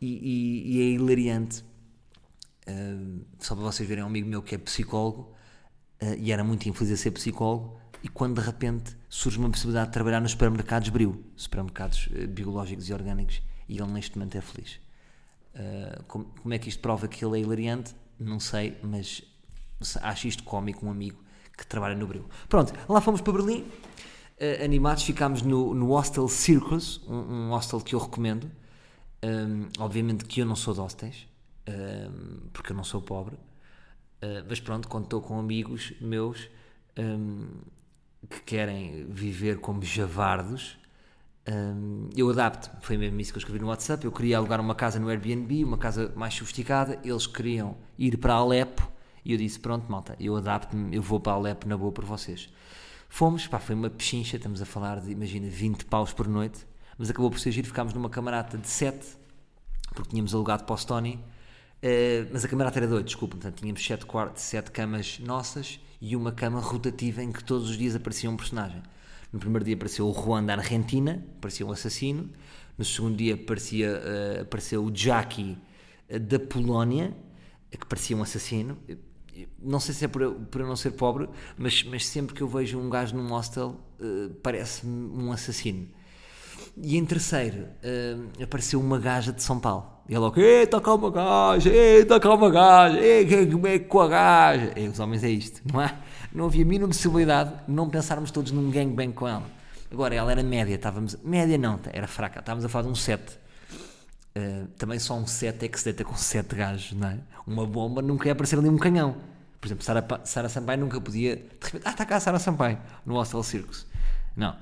E, 0.00 0.06
e- 0.06 0.76
e 0.76 0.80
é 0.80 0.84
hilariante. 0.94 1.64
Uh, 2.72 3.24
só 3.38 3.54
para 3.54 3.64
vocês 3.64 3.88
verem, 3.88 4.04
um 4.04 4.06
amigo 4.06 4.28
meu 4.28 4.42
que 4.42 4.54
é 4.54 4.58
psicólogo 4.58 5.34
uh, 6.02 6.14
e 6.18 6.32
era 6.32 6.42
muito 6.42 6.68
infeliz 6.68 6.92
a 6.92 6.96
ser 6.96 7.10
psicólogo. 7.10 7.80
E 8.02 8.08
quando 8.08 8.40
de 8.40 8.46
repente 8.46 8.96
surge 9.08 9.38
uma 9.38 9.50
possibilidade 9.50 9.88
de 9.88 9.92
trabalhar 9.92 10.20
nos 10.20 10.32
supermercados 10.32 10.88
Bril, 10.88 11.24
supermercados 11.36 12.08
uh, 12.08 12.26
biológicos 12.28 12.88
e 12.88 12.92
orgânicos, 12.92 13.42
e 13.68 13.78
ele 13.78 13.92
neste 13.92 14.16
momento 14.16 14.36
é 14.36 14.40
feliz. 14.40 14.80
Como, 16.08 16.24
como 16.24 16.54
é 16.54 16.58
que 16.58 16.70
isto 16.70 16.80
prova 16.80 17.06
que 17.06 17.22
ele 17.22 17.38
é 17.38 17.42
hilariante? 17.42 17.94
Não 18.18 18.40
sei, 18.40 18.78
mas 18.82 19.22
acho 20.00 20.26
isto 20.26 20.42
cómico. 20.44 20.86
Um 20.86 20.90
amigo 20.90 21.22
que 21.56 21.66
trabalha 21.66 21.94
no 21.94 22.06
Bril. 22.06 22.24
Pronto, 22.48 22.72
lá 22.88 23.00
fomos 23.00 23.20
para 23.20 23.32
Berlim, 23.34 23.60
uh, 23.62 24.64
animados, 24.64 25.02
ficámos 25.04 25.42
no, 25.42 25.74
no 25.74 25.92
Hostel 25.92 26.26
Circus, 26.28 27.00
um, 27.06 27.14
um 27.14 27.50
hostel 27.50 27.80
que 27.80 27.94
eu 27.94 27.98
recomendo. 27.98 28.50
Um, 29.24 29.68
obviamente 29.78 30.24
que 30.24 30.40
eu 30.40 30.46
não 30.46 30.56
sou 30.56 30.74
de 30.74 30.80
hostels, 30.80 31.28
um, 31.68 32.48
porque 32.52 32.72
eu 32.72 32.76
não 32.76 32.84
sou 32.84 33.00
pobre, 33.00 33.36
Uh, 34.22 34.46
mas 34.48 34.60
pronto, 34.60 34.86
quando 34.86 35.04
estou 35.04 35.20
com 35.20 35.36
amigos 35.36 35.94
meus 36.00 36.48
um, 36.96 37.48
que 38.30 38.40
querem 38.42 39.04
viver 39.08 39.58
como 39.58 39.82
javardos, 39.82 40.78
um, 41.48 42.08
eu 42.16 42.30
adapto. 42.30 42.70
Foi 42.82 42.96
mesmo 42.96 43.20
isso 43.20 43.32
que 43.32 43.38
eu 43.38 43.40
escrevi 43.40 43.58
no 43.58 43.66
WhatsApp. 43.66 44.04
Eu 44.04 44.12
queria 44.12 44.36
alugar 44.36 44.60
uma 44.60 44.76
casa 44.76 45.00
no 45.00 45.08
Airbnb, 45.08 45.64
uma 45.64 45.76
casa 45.76 46.12
mais 46.14 46.34
sofisticada. 46.34 47.00
Eles 47.02 47.26
queriam 47.26 47.76
ir 47.98 48.16
para 48.16 48.34
Alepo 48.34 48.88
e 49.24 49.32
eu 49.32 49.38
disse: 49.38 49.58
Pronto, 49.58 49.90
malta, 49.90 50.16
eu 50.20 50.36
adapto-me, 50.36 50.94
eu 50.94 51.02
vou 51.02 51.18
para 51.18 51.32
Alepo 51.32 51.66
na 51.66 51.76
boa 51.76 51.90
por 51.90 52.04
vocês. 52.04 52.48
Fomos, 53.08 53.48
pá, 53.48 53.58
foi 53.58 53.74
uma 53.74 53.90
pechincha. 53.90 54.36
Estamos 54.36 54.62
a 54.62 54.64
falar 54.64 55.00
de, 55.00 55.10
imagina, 55.10 55.48
20 55.48 55.84
paus 55.86 56.12
por 56.12 56.28
noite, 56.28 56.64
mas 56.96 57.10
acabou 57.10 57.28
por 57.28 57.40
ser 57.40 57.50
giro. 57.50 57.66
Ficámos 57.66 57.92
numa 57.92 58.08
camarata 58.08 58.56
de 58.56 58.68
7, 58.68 59.18
porque 59.92 60.10
tínhamos 60.10 60.32
alugado 60.32 60.62
para 60.62 60.74
o 60.74 60.78
Stony. 60.78 61.18
Uh, 61.82 62.30
mas 62.32 62.44
a 62.44 62.48
camarata 62.48 62.78
era 62.78 62.88
8, 62.88 63.04
desculpa, 63.04 63.36
portanto 63.36 63.58
tínhamos 63.58 63.84
7 63.84 64.06
quartos, 64.06 64.44
7 64.44 64.70
camas 64.70 65.18
nossas 65.18 65.80
e 66.00 66.14
uma 66.14 66.30
cama 66.30 66.60
rotativa 66.60 67.20
em 67.20 67.32
que 67.32 67.42
todos 67.42 67.68
os 67.68 67.76
dias 67.76 67.96
aparecia 67.96 68.30
um 68.30 68.36
personagem. 68.36 68.80
No 69.32 69.40
primeiro 69.40 69.64
dia 69.64 69.74
apareceu 69.74 70.06
o 70.06 70.14
Juan 70.14 70.44
da 70.44 70.54
Argentina, 70.54 71.26
parecia 71.40 71.66
um 71.66 71.72
assassino. 71.72 72.30
No 72.78 72.84
segundo 72.84 73.16
dia 73.16 73.34
aparecia, 73.34 74.00
uh, 74.00 74.42
apareceu 74.42 74.84
o 74.84 74.92
Jackie 74.94 75.58
uh, 76.08 76.20
da 76.20 76.38
Polónia, 76.38 77.16
que 77.68 77.86
parecia 77.86 78.16
um 78.16 78.22
assassino. 78.22 78.78
Não 79.60 79.80
sei 79.80 79.92
se 79.92 80.04
é 80.04 80.08
por, 80.08 80.34
por 80.34 80.60
eu 80.60 80.68
não 80.68 80.76
ser 80.76 80.92
pobre, 80.92 81.28
mas, 81.56 81.82
mas 81.82 82.06
sempre 82.06 82.32
que 82.32 82.42
eu 82.42 82.48
vejo 82.48 82.78
um 82.78 82.88
gajo 82.88 83.16
num 83.16 83.28
hostel, 83.28 83.80
parece-me 84.42 84.92
um 84.92 85.32
assassino. 85.32 85.88
E 86.76 86.98
em 86.98 87.04
terceiro, 87.04 87.66
apareceu 88.42 88.78
uma 88.78 88.98
gaja 88.98 89.32
de 89.32 89.42
São 89.42 89.58
Paulo. 89.58 89.91
E 90.08 90.14
ela, 90.14 90.32
eita, 90.36 90.80
cá 90.80 90.94
uma 90.94 91.10
gaja, 91.10 91.70
eita, 91.70 92.18
cá 92.18 92.34
uma 92.34 92.50
gaja, 92.50 93.00
eita, 93.00 93.46
como 93.50 93.66
é 93.66 93.78
com 93.78 94.00
a 94.00 94.08
gaja? 94.08 94.72
E 94.76 94.88
os 94.88 94.98
homens 94.98 95.22
é 95.22 95.30
isto, 95.30 95.62
não 95.72 95.80
é? 95.80 95.96
Não 96.32 96.46
havia 96.46 96.64
a 96.64 96.66
mínima 96.66 96.88
possibilidade 96.88 97.50
de 97.66 97.72
não 97.72 97.88
pensarmos 97.88 98.30
todos 98.30 98.50
num 98.52 98.70
gangbang 98.70 99.12
com 99.12 99.28
ela. 99.28 99.44
Agora, 99.90 100.14
ela 100.14 100.30
era 100.32 100.42
média, 100.42 100.74
estávamos. 100.74 101.16
Média 101.22 101.56
não, 101.58 101.78
era 101.92 102.06
fraca, 102.06 102.40
estávamos 102.40 102.64
a 102.64 102.68
falar 102.68 102.84
de 102.84 102.90
um 102.90 102.94
7. 102.94 103.38
Uh, 104.34 104.66
também 104.78 104.98
só 104.98 105.14
um 105.14 105.26
7 105.26 105.66
é 105.66 105.68
que 105.68 105.78
se 105.78 105.84
deita 105.84 106.04
com 106.04 106.16
7 106.16 106.54
gajos, 106.56 106.92
não 106.92 107.08
é? 107.08 107.18
Uma 107.46 107.66
bomba 107.66 108.00
nunca 108.00 108.26
ia 108.26 108.32
aparecer 108.32 108.58
ali 108.58 108.68
um 108.68 108.78
canhão. 108.78 109.16
Por 109.60 109.68
exemplo, 109.68 109.84
Sara, 109.84 110.04
Sara 110.24 110.48
Sampaio 110.48 110.80
nunca 110.80 111.00
podia. 111.00 111.36
De 111.36 111.42
repente, 111.62 111.82
ah, 111.84 111.90
está 111.90 112.04
cá 112.04 112.16
a 112.16 112.20
Sara 112.20 112.38
Sampaio, 112.38 112.78
no 113.04 113.14
Hostel 113.14 113.42
Circus. 113.42 113.86
Não. 114.34 114.56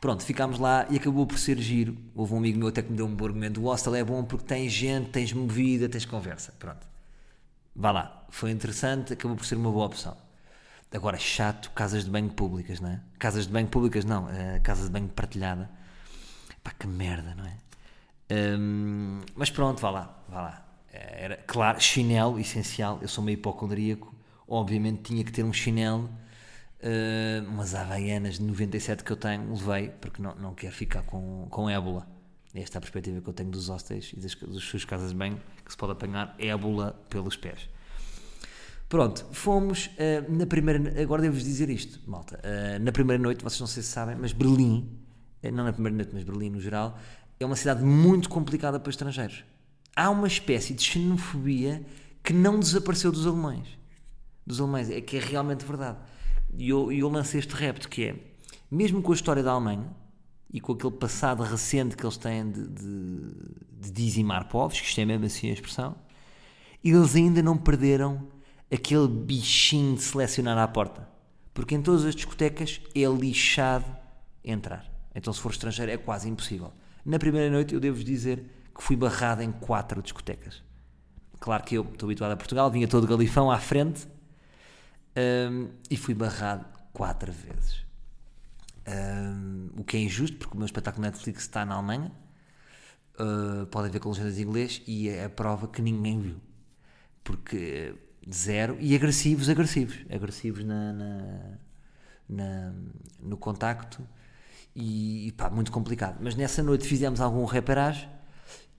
Pronto, 0.00 0.22
ficámos 0.22 0.58
lá 0.58 0.86
e 0.90 0.96
acabou 0.96 1.26
por 1.26 1.38
ser 1.38 1.58
giro. 1.58 1.96
Houve 2.14 2.34
um 2.34 2.38
amigo 2.38 2.58
meu 2.58 2.68
até 2.68 2.82
que 2.82 2.90
me 2.90 2.96
deu 2.96 3.06
um 3.06 3.14
bom 3.14 3.26
argumento. 3.26 3.60
O 3.60 3.64
hostel 3.64 3.94
é 3.96 4.04
bom 4.04 4.22
porque 4.24 4.44
tem 4.44 4.68
gente, 4.68 5.10
tens 5.10 5.32
movida, 5.32 5.88
tens 5.88 6.04
conversa. 6.04 6.52
Pronto. 6.58 6.86
Vá 7.74 7.90
lá. 7.90 8.26
Foi 8.30 8.50
interessante, 8.50 9.12
acabou 9.12 9.36
por 9.36 9.44
ser 9.44 9.56
uma 9.56 9.70
boa 9.70 9.86
opção. 9.86 10.16
Agora, 10.92 11.18
chato, 11.18 11.70
casas 11.72 12.04
de 12.04 12.10
banho 12.10 12.30
públicas, 12.30 12.80
não 12.80 12.90
é? 12.90 13.00
Casas 13.18 13.46
de 13.46 13.52
banho 13.52 13.66
públicas, 13.66 14.04
não. 14.04 14.24
Uh, 14.24 14.60
casas 14.62 14.86
de 14.86 14.90
banho 14.90 15.08
partilhada. 15.08 15.68
Pá, 16.62 16.70
que 16.78 16.86
merda, 16.86 17.34
não 17.34 17.44
é? 17.44 17.56
Um, 18.30 19.20
mas 19.34 19.50
pronto, 19.50 19.80
vá 19.80 19.90
lá, 19.90 20.22
vá 20.28 20.40
lá. 20.42 20.66
era, 20.92 21.36
claro, 21.46 21.80
chinelo, 21.80 22.38
essencial. 22.38 22.98
Eu 23.02 23.08
sou 23.08 23.22
meio 23.24 23.34
hipocondríaco. 23.36 24.14
Obviamente 24.46 25.02
tinha 25.02 25.24
que 25.24 25.32
ter 25.32 25.42
um 25.42 25.52
chinelo. 25.52 26.08
Eh, 26.80 27.42
umas 27.46 27.74
havaianas 27.74 28.38
de 28.38 28.44
97 28.44 29.02
que 29.02 29.10
eu 29.10 29.16
tenho, 29.16 29.52
levei, 29.52 29.90
porque 30.00 30.22
não, 30.22 30.34
não 30.36 30.54
quero 30.54 30.74
ficar 30.74 31.02
com, 31.02 31.46
com 31.50 31.68
ébola. 31.68 32.06
Esta 32.54 32.76
é 32.76 32.78
a 32.78 32.80
perspectiva 32.80 33.20
que 33.20 33.28
eu 33.28 33.32
tenho 33.32 33.50
dos 33.50 33.68
hostéis 33.68 34.12
e 34.16 34.20
das, 34.20 34.34
das 34.34 34.62
suas 34.62 34.84
casas 34.84 35.10
de 35.10 35.16
banho, 35.16 35.40
que 35.64 35.70
se 35.70 35.76
pode 35.76 35.92
apanhar 35.92 36.34
ébola 36.38 36.92
pelos 37.08 37.36
pés. 37.36 37.68
Pronto, 38.88 39.26
fomos 39.32 39.90
eh, 39.98 40.24
na 40.28 40.46
primeira. 40.46 41.02
Agora 41.02 41.20
devo-vos 41.20 41.44
dizer 41.44 41.68
isto, 41.68 42.00
malta. 42.08 42.40
Eh, 42.42 42.78
na 42.78 42.90
primeira 42.90 43.22
noite, 43.22 43.44
vocês 43.44 43.60
não 43.60 43.66
sei 43.66 43.82
se 43.82 43.90
sabem, 43.90 44.16
mas 44.16 44.32
Berlim, 44.32 44.88
não 45.52 45.64
na 45.64 45.72
primeira 45.72 45.96
noite, 45.96 46.10
mas 46.14 46.24
Berlim 46.24 46.50
no 46.50 46.60
geral, 46.60 46.98
é 47.38 47.44
uma 47.44 47.56
cidade 47.56 47.84
muito 47.84 48.28
complicada 48.28 48.80
para 48.80 48.90
estrangeiros. 48.90 49.44
Há 49.94 50.10
uma 50.10 50.26
espécie 50.26 50.72
de 50.74 50.82
xenofobia 50.82 51.84
que 52.22 52.32
não 52.32 52.58
desapareceu 52.58 53.12
dos 53.12 53.26
alemães. 53.26 53.78
Dos 54.46 54.60
alemães, 54.60 54.90
é 54.90 55.00
que 55.00 55.16
é 55.16 55.20
realmente 55.20 55.64
verdade. 55.64 55.98
E 56.56 56.68
eu, 56.68 56.90
eu 56.92 57.08
lancei 57.08 57.40
este 57.40 57.54
repto 57.54 57.88
que 57.88 58.04
é, 58.04 58.16
mesmo 58.70 59.02
com 59.02 59.12
a 59.12 59.14
história 59.14 59.42
da 59.42 59.52
Alemanha 59.52 59.90
e 60.52 60.60
com 60.60 60.72
aquele 60.72 60.92
passado 60.92 61.42
recente 61.42 61.96
que 61.96 62.04
eles 62.04 62.16
têm 62.16 62.50
de, 62.50 62.66
de, 62.68 63.30
de 63.80 63.90
dizimar 63.90 64.48
povos, 64.48 64.80
que 64.80 64.86
isto 64.86 65.00
é 65.00 65.04
mesmo 65.04 65.26
assim 65.26 65.50
a 65.50 65.52
expressão, 65.52 65.94
eles 66.82 67.14
ainda 67.14 67.42
não 67.42 67.56
perderam 67.56 68.28
aquele 68.72 69.08
bichinho 69.08 69.94
de 69.94 70.02
selecionar 70.02 70.56
à 70.58 70.66
porta. 70.66 71.08
Porque 71.52 71.74
em 71.74 71.82
todas 71.82 72.04
as 72.04 72.14
discotecas 72.14 72.80
é 72.94 73.04
lixado 73.04 73.84
entrar. 74.44 74.86
Então, 75.14 75.32
se 75.32 75.40
for 75.40 75.50
estrangeiro, 75.50 75.90
é 75.90 75.96
quase 75.96 76.28
impossível. 76.28 76.72
Na 77.04 77.18
primeira 77.18 77.50
noite, 77.50 77.74
eu 77.74 77.80
devo 77.80 78.02
dizer 78.04 78.44
que 78.74 78.82
fui 78.82 78.94
barrado 78.94 79.42
em 79.42 79.50
quatro 79.50 80.00
discotecas. 80.00 80.62
Claro 81.40 81.64
que 81.64 81.76
eu 81.76 81.82
estou 81.82 82.06
habituado 82.06 82.32
a 82.32 82.36
Portugal, 82.36 82.70
vinha 82.70 82.86
todo 82.86 83.06
galifão 83.06 83.50
à 83.50 83.58
frente 83.58 84.06
hum, 85.50 85.70
e 85.90 85.96
fui 85.96 86.14
barrado 86.14 86.66
quatro 86.92 87.32
vezes. 87.32 87.84
Hum, 88.86 89.70
o 89.76 89.84
que 89.84 89.96
é 89.96 90.00
injusto, 90.00 90.36
porque 90.38 90.54
o 90.54 90.56
meu 90.58 90.66
espetáculo 90.66 91.02
Netflix 91.04 91.42
está 91.42 91.64
na 91.64 91.74
Alemanha. 91.74 92.12
Uh, 93.20 93.66
podem 93.66 93.90
ver 93.90 93.98
com 93.98 94.10
legendas 94.10 94.38
em 94.38 94.42
inglês 94.42 94.80
e 94.86 95.08
é 95.08 95.24
a 95.24 95.28
prova 95.30 95.66
que 95.66 95.82
ninguém 95.82 96.20
viu. 96.20 96.36
Porque 97.24 97.94
zero. 98.32 98.76
E 98.80 98.94
agressivos, 98.94 99.48
agressivos. 99.48 99.98
Agressivos 100.10 100.64
na, 100.64 100.92
na- 100.92 101.58
na- 102.28 102.74
no 103.20 103.36
contacto. 103.36 104.06
E, 104.76 105.32
pá, 105.36 105.50
muito 105.50 105.72
complicado. 105.72 106.18
Mas 106.20 106.36
nessa 106.36 106.62
noite 106.62 106.86
fizemos 106.86 107.20
algum 107.20 107.44
reparagem 107.44 108.08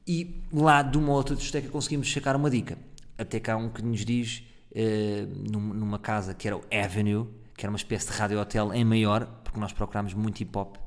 e 0.07 0.43
lá 0.53 0.81
de 0.81 0.97
uma 0.97 1.13
outra 1.13 1.35
discoteca 1.35 1.69
conseguimos 1.69 2.11
sacar 2.11 2.35
uma 2.35 2.49
dica. 2.49 2.77
Até 3.17 3.41
há 3.51 3.57
um 3.57 3.69
que 3.69 3.81
nos 3.81 4.05
diz, 4.05 4.43
eh, 4.73 5.25
num- 5.51 5.73
numa 5.73 5.99
casa 5.99 6.33
que 6.33 6.47
era 6.47 6.57
o 6.57 6.61
Avenue, 6.71 7.27
que 7.55 7.65
era 7.65 7.71
uma 7.71 7.77
espécie 7.77 8.11
de 8.11 8.17
rádio-hotel 8.17 8.73
em 8.73 8.85
maior, 8.85 9.25
porque 9.43 9.59
nós 9.59 9.73
procurámos 9.73 10.13
muito 10.13 10.39
hip-hop, 10.39 10.77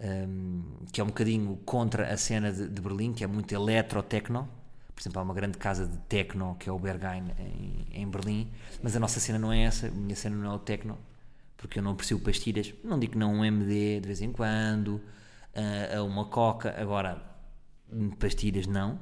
um, 0.00 0.62
que 0.92 1.00
é 1.00 1.04
um 1.04 1.08
bocadinho 1.08 1.56
contra 1.64 2.12
a 2.12 2.16
cena 2.16 2.52
de, 2.52 2.68
de 2.68 2.80
Berlim, 2.82 3.12
que 3.12 3.24
é 3.24 3.26
muito 3.26 3.54
eletro-techno. 3.54 4.48
Por 4.94 5.02
exemplo, 5.02 5.20
há 5.20 5.22
uma 5.22 5.34
grande 5.34 5.58
casa 5.58 5.86
de 5.86 5.96
techno, 6.08 6.56
que 6.58 6.68
é 6.68 6.72
o 6.72 6.78
Berghain, 6.78 7.24
em, 7.38 7.86
em 8.02 8.08
Berlim, 8.08 8.50
mas 8.82 8.96
a 8.96 9.00
nossa 9.00 9.20
cena 9.20 9.38
não 9.38 9.52
é 9.52 9.62
essa, 9.62 9.88
a 9.88 9.90
minha 9.90 10.16
cena 10.16 10.36
não 10.36 10.52
é 10.52 10.54
o 10.54 10.58
techno, 10.58 10.98
porque 11.56 11.78
eu 11.78 11.82
não 11.82 11.92
aprecio 11.92 12.18
pastilhas, 12.18 12.72
não 12.84 12.98
digo 12.98 13.18
não 13.18 13.34
um 13.34 13.44
MD 13.44 14.00
de 14.00 14.06
vez 14.06 14.22
em 14.22 14.32
quando, 14.32 15.00
ah, 15.54 15.98
a 15.98 16.02
uma 16.02 16.26
coca, 16.26 16.74
agora 16.80 17.22
hum, 17.92 18.10
pastilhas 18.10 18.66
não. 18.66 18.98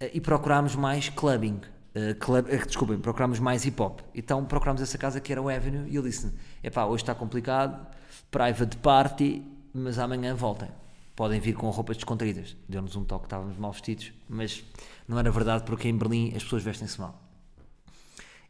Ah, 0.00 0.06
e 0.12 0.20
procurámos 0.20 0.74
mais 0.76 1.08
clubbing, 1.08 1.60
ah, 1.94 2.14
club, 2.14 2.46
ah, 2.50 2.64
desculpem, 2.64 2.98
procurámos 2.98 3.38
mais 3.38 3.64
hip 3.64 3.80
hop. 3.80 4.00
Então 4.14 4.44
procurámos 4.44 4.80
essa 4.80 4.96
casa 4.96 5.20
que 5.20 5.30
era 5.32 5.40
o 5.40 5.48
Avenue 5.48 5.88
e 5.88 5.96
ele 5.96 6.08
disse: 6.08 6.32
Epá, 6.62 6.84
hoje 6.84 7.02
está 7.02 7.14
complicado, 7.14 7.86
private 8.30 8.76
party, 8.78 9.42
mas 9.74 9.98
amanhã 9.98 10.34
voltem. 10.34 10.68
Podem 11.14 11.38
vir 11.40 11.54
com 11.54 11.68
roupas 11.68 11.96
descontraídas. 11.96 12.56
Deu-nos 12.68 12.96
um 12.96 13.04
toque, 13.04 13.26
estávamos 13.26 13.56
mal 13.58 13.72
vestidos, 13.72 14.12
mas 14.28 14.64
não 15.06 15.18
era 15.18 15.30
verdade 15.30 15.64
porque 15.64 15.86
em 15.88 15.96
Berlim 15.96 16.32
as 16.34 16.42
pessoas 16.42 16.62
vestem-se 16.62 16.98
mal. 16.98 17.20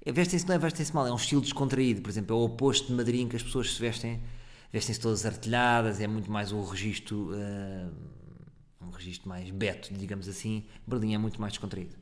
É, 0.04 0.12
Vestem-se 0.12 0.46
não 0.46 0.54
é 0.54 0.58
vestem-se 0.58 0.94
mal, 0.94 1.06
é 1.06 1.12
um 1.12 1.16
estilo 1.16 1.40
descontraído. 1.40 2.02
Por 2.02 2.10
exemplo, 2.10 2.36
é 2.36 2.38
o 2.38 2.44
oposto 2.44 2.88
de 2.88 2.92
Madrid 2.92 3.20
em 3.20 3.28
que 3.28 3.36
as 3.36 3.42
pessoas 3.42 3.74
se 3.74 3.80
vestem, 3.80 4.20
vestem-se 4.72 5.00
todas 5.00 5.26
artilhadas, 5.26 6.00
é 6.00 6.06
muito 6.06 6.30
mais 6.30 6.52
um 6.52 6.64
registro, 6.64 7.30
ah, 7.34 7.90
um 8.80 8.90
registro 8.90 9.28
mais 9.28 9.50
beto, 9.50 9.92
digamos 9.94 10.28
assim. 10.28 10.64
Berlim 10.86 11.14
é 11.14 11.18
muito 11.18 11.40
mais 11.40 11.52
descontraído. 11.52 12.01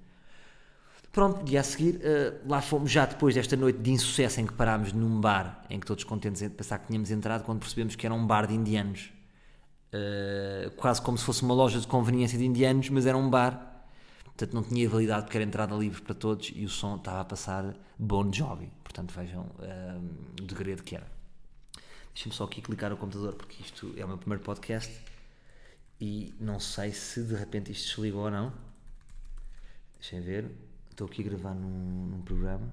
Pronto, 1.12 1.42
dia 1.44 1.60
a 1.60 1.62
seguir, 1.64 2.00
ah, 2.04 2.40
lá 2.46 2.62
fomos 2.62 2.90
já 2.90 3.04
depois 3.04 3.34
desta 3.34 3.56
noite 3.56 3.80
de 3.80 3.90
insucesso 3.90 4.40
em 4.40 4.46
que 4.46 4.52
parámos 4.52 4.92
num 4.92 5.20
bar, 5.20 5.64
em 5.68 5.80
que 5.80 5.86
todos 5.86 6.04
contentes 6.04 6.40
em 6.40 6.48
pensar 6.48 6.78
que 6.78 6.86
tínhamos 6.86 7.10
entrado, 7.10 7.42
quando 7.42 7.58
percebemos 7.58 7.96
que 7.96 8.06
era 8.06 8.14
um 8.14 8.24
bar 8.24 8.46
de 8.46 8.54
indianos. 8.54 9.10
Uh, 9.92 10.70
quase 10.76 11.02
como 11.02 11.18
se 11.18 11.24
fosse 11.24 11.42
uma 11.42 11.52
loja 11.52 11.80
de 11.80 11.86
conveniência 11.88 12.38
de 12.38 12.44
indianos, 12.44 12.88
mas 12.90 13.06
era 13.06 13.18
um 13.18 13.28
bar. 13.28 13.88
Portanto, 14.24 14.54
não 14.54 14.62
tinha 14.62 14.88
validade 14.88 15.24
porque 15.24 15.36
era 15.36 15.44
entrada 15.44 15.74
livre 15.74 16.00
para 16.00 16.14
todos 16.14 16.52
e 16.54 16.64
o 16.64 16.68
som 16.68 16.94
estava 16.94 17.20
a 17.20 17.24
passar 17.24 17.74
Bon 17.98 18.32
Jovi. 18.32 18.70
Portanto, 18.84 19.12
vejam 19.12 19.42
uh, 19.42 20.40
o 20.40 20.44
degredo 20.46 20.84
que 20.84 20.94
era. 20.94 21.06
Deixa-me 22.14 22.34
só 22.34 22.44
aqui 22.44 22.62
clicar 22.62 22.90
no 22.90 22.96
computador 22.96 23.34
porque 23.34 23.62
isto 23.62 23.92
é 23.96 24.04
o 24.04 24.08
meu 24.08 24.16
primeiro 24.16 24.42
podcast 24.44 24.92
e 26.00 26.32
não 26.40 26.60
sei 26.60 26.92
se 26.92 27.22
de 27.22 27.34
repente 27.34 27.72
isto 27.72 27.96
desligou 27.96 28.24
ou 28.24 28.30
não. 28.30 28.52
Deixem 29.98 30.20
ver. 30.20 30.69
Estou 31.00 31.08
aqui 31.10 31.22
a 31.22 31.24
gravar 31.24 31.54
num, 31.54 32.08
num 32.10 32.20
programa. 32.20 32.70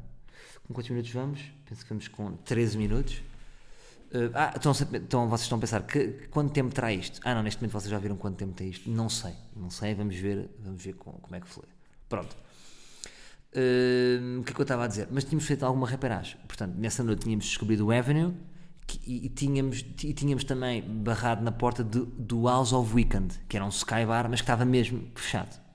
Com 0.68 0.74
quantos 0.74 0.90
minutos 0.90 1.10
vamos? 1.12 1.40
Penso 1.66 1.84
que 1.84 1.90
vamos 1.90 2.10
com 2.10 2.34
13 2.34 2.78
minutos. 2.78 3.24
Uh, 4.12 4.32
ah, 4.34 4.54
então, 4.54 4.74
vocês 4.74 5.42
estão 5.44 5.58
a 5.58 5.62
pensar 5.62 5.82
que, 5.84 6.28
quanto 6.30 6.52
tempo 6.52 6.76
terá 6.76 6.92
isto? 6.92 7.22
Ah, 7.24 7.34
não, 7.34 7.42
neste 7.42 7.62
momento 7.62 7.72
vocês 7.72 7.90
já 7.90 7.98
viram 7.98 8.18
quanto 8.18 8.36
tempo 8.36 8.52
tem 8.52 8.70
isto? 8.70 8.90
Não 8.90 9.08
sei, 9.08 9.34
não 9.56 9.70
sei, 9.70 9.96
vamos 9.96 10.18
ver, 10.18 10.50
vamos 10.60 10.84
ver 10.84 10.96
com, 10.96 11.14
como 11.14 11.36
é 11.38 11.40
que 11.40 11.48
foi. 11.48 11.64
Pronto. 12.10 12.36
Uh, 13.56 14.42
o 14.42 14.44
que 14.44 14.52
é 14.52 14.54
que 14.54 14.60
eu 14.60 14.64
estava 14.64 14.84
a 14.84 14.88
dizer? 14.88 15.08
Mas 15.10 15.24
tínhamos 15.24 15.46
feito 15.46 15.64
alguma 15.64 15.88
reparagem. 15.88 16.38
Portanto, 16.50 16.76
nessa 16.76 17.02
noite 17.06 17.22
tínhamos 17.22 17.46
descobrido 17.46 17.86
o 17.86 17.92
Avenue 17.94 18.34
que- 18.86 19.00
e, 19.08 19.28
e 19.28 19.30
tínhamos, 19.30 19.86
e 20.04 20.14
tínhamos 20.14 20.44
também 20.44 20.82
barrado 20.82 21.42
na 21.46 21.52
porta 21.54 21.82
do, 21.82 22.06
do 22.06 22.46
House 22.46 22.74
of 22.74 22.94
Weekend, 22.94 23.40
que 23.48 23.56
era 23.56 23.66
um 23.66 23.70
sky 23.70 24.06
bar, 24.06 24.30
mas 24.30 24.42
que 24.42 24.44
estava 24.44 24.66
mesmo 24.66 25.10
fechado. 25.16 25.66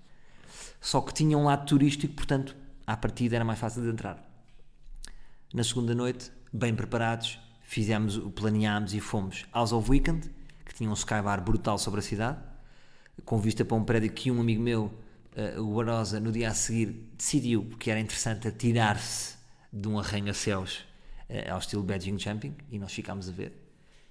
Só 0.82 1.00
que 1.00 1.14
tinha 1.14 1.38
um 1.38 1.44
lado 1.44 1.64
turístico, 1.64 2.12
portanto, 2.12 2.56
à 2.84 2.96
partida 2.96 3.36
era 3.36 3.44
mais 3.44 3.60
fácil 3.60 3.82
de 3.82 3.88
entrar. 3.88 4.20
Na 5.54 5.62
segunda 5.62 5.94
noite, 5.94 6.32
bem 6.52 6.74
preparados, 6.74 7.38
fizemos, 7.62 8.18
planeámos 8.34 8.92
e 8.92 8.98
fomos 8.98 9.46
House 9.54 9.72
of 9.72 9.88
Weekend, 9.88 10.28
que 10.66 10.74
tinha 10.74 10.90
um 10.90 10.92
skybar 10.94 11.40
brutal 11.40 11.78
sobre 11.78 12.00
a 12.00 12.02
cidade, 12.02 12.38
com 13.24 13.38
vista 13.38 13.64
para 13.64 13.76
um 13.76 13.84
prédio 13.84 14.10
que 14.12 14.28
um 14.28 14.40
amigo 14.40 14.60
meu, 14.60 14.92
eh, 15.36 15.56
o 15.60 15.72
Barosa, 15.72 16.18
no 16.18 16.32
dia 16.32 16.48
a 16.48 16.54
seguir 16.54 17.12
decidiu 17.16 17.64
que 17.78 17.88
era 17.88 18.00
interessante 18.00 18.48
atirar-se 18.48 19.36
de 19.72 19.86
um 19.86 20.00
arranha-céus 20.00 20.84
eh, 21.28 21.48
ao 21.48 21.60
estilo 21.60 21.84
Beijing 21.84 22.18
Jumping, 22.18 22.56
e 22.72 22.78
nós 22.80 22.92
ficámos 22.92 23.28
a 23.28 23.32
ver. 23.32 23.52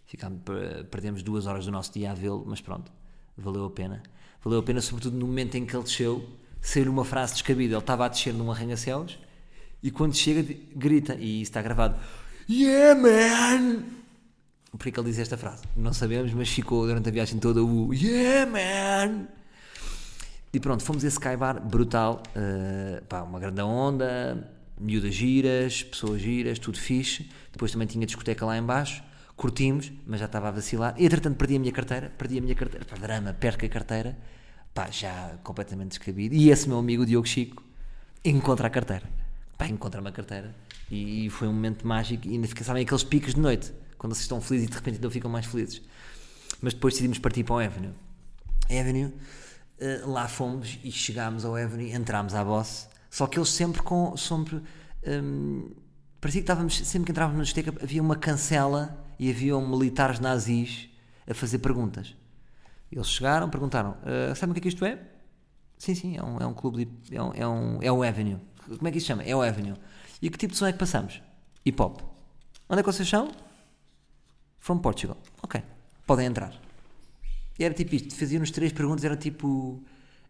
Ficámos, 0.06 0.42
per- 0.46 0.86
perdemos 0.86 1.22
duas 1.22 1.48
horas 1.48 1.66
do 1.66 1.72
nosso 1.72 1.92
dia 1.92 2.12
a 2.12 2.14
vê-lo, 2.14 2.46
mas 2.48 2.62
pronto, 2.62 2.90
valeu 3.38 3.66
a 3.66 3.70
pena. 3.70 4.02
Valeu 4.42 4.60
a 4.60 4.64
pena, 4.64 4.80
sobretudo 4.80 5.18
no 5.18 5.28
momento 5.28 5.56
em 5.56 5.66
que 5.66 5.76
ele 5.76 5.84
desceu, 5.84 6.40
saiu 6.62 6.92
uma 6.92 7.04
frase 7.04 7.34
descabida. 7.34 7.74
Ele 7.74 7.80
estava 7.80 8.06
a 8.06 8.08
descer 8.08 8.34
num 8.34 8.52
arranha-céus 8.52 9.18
e 9.84 9.90
quando 9.90 10.16
chega, 10.16 10.56
grita, 10.76 11.16
e 11.16 11.42
isso 11.42 11.50
está 11.50 11.62
gravado: 11.62 11.96
Yeah, 12.50 13.00
man! 13.00 13.84
Por 14.78 14.88
é 14.88 14.92
que 14.92 15.00
ele 15.00 15.10
diz 15.10 15.20
esta 15.20 15.38
frase? 15.38 15.64
Não 15.76 15.92
sabemos, 15.92 16.34
mas 16.34 16.50
ficou 16.50 16.86
durante 16.86 17.10
a 17.10 17.12
viagem 17.12 17.40
toda 17.40 17.64
o 17.64 17.94
Yeah, 17.94 18.50
man! 18.50 19.28
E 20.54 20.60
pronto, 20.60 20.84
fomos 20.84 21.04
a 21.04 21.08
esse 21.08 21.16
Skybar 21.16 21.66
brutal, 21.66 22.22
uh, 22.36 23.04
pá, 23.06 23.24
uma 23.24 23.40
grande 23.40 23.62
onda, 23.62 24.52
miúdas 24.80 25.14
giras, 25.14 25.82
pessoas 25.84 26.22
giras, 26.22 26.60
tudo 26.60 26.78
fixe. 26.78 27.30
Depois 27.52 27.72
também 27.72 27.88
tinha 27.88 28.06
discoteca 28.06 28.46
lá 28.46 28.58
em 28.58 28.64
baixo, 28.64 29.02
curtimos, 29.36 29.92
mas 30.06 30.20
já 30.20 30.26
estava 30.26 30.50
a 30.50 30.52
vacilar. 30.52 30.94
E 30.98 31.06
entretanto 31.06 31.38
perdi 31.38 31.56
a 31.56 31.60
minha 31.60 31.72
carteira, 31.72 32.12
perdi 32.18 32.38
a 32.38 32.42
minha 32.42 32.56
carteira, 32.56 32.86
pá, 32.86 32.96
drama, 32.98 33.34
perca 33.34 33.66
a 33.66 33.70
carteira, 33.70 34.18
pá, 34.74 34.90
já 34.90 35.38
completamente 35.44 35.90
descabido. 35.90 36.36
E 36.36 36.50
esse 36.50 36.68
meu 36.68 36.78
amigo, 36.78 37.06
Diogo 37.06 37.28
Chico, 37.28 37.64
encontra 38.24 38.68
a 38.68 38.70
carteira. 38.70 39.10
Pá, 39.58 39.68
encontra-me 39.68 40.08
a 40.08 40.12
carteira. 40.12 40.56
E, 40.90 41.30
foi 41.30 41.48
um 41.48 41.54
momento 41.54 41.88
mágico 41.88 42.28
e 42.28 42.32
ainda 42.32 42.48
fica, 42.48 42.64
sabem, 42.64 42.84
aqueles 42.84 43.04
picos 43.04 43.34
de 43.34 43.40
noite, 43.40 43.74
quando 43.98 44.14
vocês 44.14 44.24
estão 44.24 44.42
felizes 44.42 44.68
e 44.68 44.72
de 44.72 44.76
repente 44.76 44.96
ainda 44.96 45.10
ficam 45.10 45.32
mais 45.32 45.46
felizes. 45.46 45.82
Mas 46.62 46.74
depois 46.74 46.94
decidimos 46.94 47.18
partir 47.18 47.44
para 47.44 47.56
o 47.56 47.60
Avenue. 47.60 47.94
Avenue, 48.66 49.14
eh, 49.80 50.02
lá 50.06 50.28
fomos 50.28 50.78
e 50.84 50.92
chegámos 50.92 51.46
ao 51.46 51.56
Avenue, 51.56 51.94
entramos 51.94 52.34
à 52.34 52.44
Boss, 52.44 52.90
só 53.10 53.26
que 53.26 53.40
eles 53.40 53.50
sempre 53.50 53.82
com, 53.82 54.16
sempre, 54.18 54.62
hum, 55.08 55.72
parecia 56.20 56.42
que 56.42 56.44
estávamos, 56.44 56.78
sempre 56.78 57.06
que 57.06 57.12
entrávamos 57.12 57.38
na 57.38 57.44
discoteca 57.44 57.84
havia 57.84 58.02
uma 58.02 58.16
cancela 58.16 59.06
e 59.18 59.30
haviam 59.30 59.66
militares 59.66 60.20
nazis 60.20 60.90
a 61.28 61.34
fazer 61.34 61.60
perguntas. 61.60 62.16
Eles 62.92 63.08
chegaram, 63.08 63.50
perguntaram, 63.50 63.96
"Ah, 64.04 64.36
sabem 64.36 64.52
o 64.52 64.54
que 64.54 64.60
é 64.60 64.64
que 64.64 64.68
isto 64.68 64.84
é? 64.86 65.00
Sim, 65.78 65.96
sim, 65.96 66.18
é 66.18 66.24
um, 66.24 66.38
é 66.40 66.46
um 66.46 66.54
clube 66.54 66.86
de. 66.86 67.16
É 67.16 67.24
um, 67.24 67.32
é, 67.34 67.48
um, 67.48 67.80
é 67.82 67.92
o 67.92 68.04
Avenue. 68.04 68.38
Como 68.68 68.88
é 68.88 68.92
que 68.92 68.98
isso 68.98 69.06
se 69.06 69.14
chama? 69.14 69.24
É 69.24 69.36
o 69.36 69.42
Avenue. 69.42 69.74
E 70.22 70.30
que 70.30 70.38
tipo 70.38 70.54
de 70.54 70.58
som 70.60 70.68
é 70.68 70.72
que 70.72 70.78
passamos? 70.78 71.22
Hip 71.66 71.82
hop. 71.82 72.02
Onde 72.70 72.80
é 72.80 72.84
que 72.84 72.92
vocês 72.92 73.08
são? 73.10 73.32
From 74.60 74.78
Portugal. 74.80 75.18
Ok. 75.42 75.62
Podem 76.06 76.28
entrar. 76.28 76.54
E 77.58 77.64
era 77.64 77.74
tipo 77.74 77.96
isto. 77.96 78.16
Faziam-nos 78.16 78.52
três 78.52 78.72
perguntas, 78.72 79.04
era 79.04 79.16
tipo. 79.18 79.82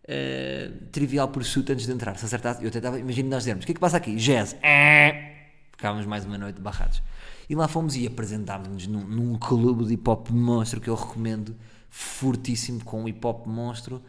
eh, 0.08 0.72
trivial 0.92 1.28
por 1.28 1.44
suto 1.44 1.72
antes 1.74 1.86
de 1.86 1.92
entrar. 1.92 2.18
Se 2.18 2.26
acertasse, 2.26 2.64
eu 2.64 2.72
tentava. 2.72 2.98
Imagina 3.00 3.30
nós 3.30 3.40
dizermos: 3.44 3.64
o 3.64 3.66
que 3.66 3.74
é 3.74 3.76
que 3.76 3.82
passa 3.82 3.98
aqui? 3.98 4.16
Jazz. 4.16 4.56
É. 4.64 5.50
Ficávamos 5.72 6.06
mais 6.06 6.24
uma 6.26 6.38
noite 6.38 6.62
barrados. 6.62 7.02
E 7.50 7.56
lá 7.56 7.68
fomos 7.68 7.96
e 7.98 8.08
apresentámos-nos 8.08 8.88
num, 8.88 9.04
num 9.06 9.38
clube 9.38 9.86
de 9.86 9.94
hip 9.96 10.10
hop 10.10 10.30
monstro 10.30 10.80
que 10.80 10.90
eu 10.90 10.96
recomendo, 10.96 11.56
fortíssimo, 11.92 12.84
com 12.84 13.04
um 13.04 13.08
hip 13.08 13.24
hop 13.24 13.46
monstro, 13.46 14.02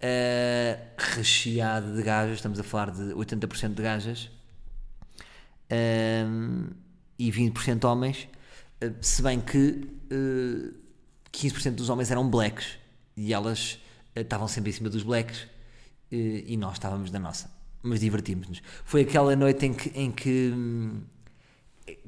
eh, 0.00 0.78
recheado 0.98 1.94
de 1.94 2.02
gajas. 2.02 2.36
Estamos 2.36 2.58
a 2.58 2.64
falar 2.64 2.90
de 2.90 3.14
80% 3.14 3.74
de 3.74 3.82
gajas 3.82 4.30
um, 5.70 6.68
e 7.18 7.30
20% 7.30 7.84
homens, 7.84 8.28
uh, 8.82 8.94
se 9.00 9.22
bem 9.22 9.40
que 9.40 9.88
uh, 10.12 10.74
15% 11.32 11.72
dos 11.72 11.88
homens 11.88 12.10
eram 12.10 12.28
blacks 12.28 12.78
e 13.16 13.32
elas 13.32 13.80
uh, 14.16 14.20
estavam 14.20 14.48
sempre 14.48 14.70
em 14.70 14.72
cima 14.72 14.88
dos 14.88 15.02
blacks 15.02 15.42
uh, 15.42 15.48
e 16.10 16.56
nós 16.56 16.74
estávamos 16.74 17.10
da 17.10 17.18
nossa, 17.18 17.50
mas 17.82 18.00
divertimos-nos. 18.00 18.62
Foi 18.84 19.02
aquela 19.02 19.34
noite 19.34 19.66
em 19.66 19.74
que, 19.74 19.88
em 19.98 20.10
que, 20.10 20.52
hum, 20.54 21.02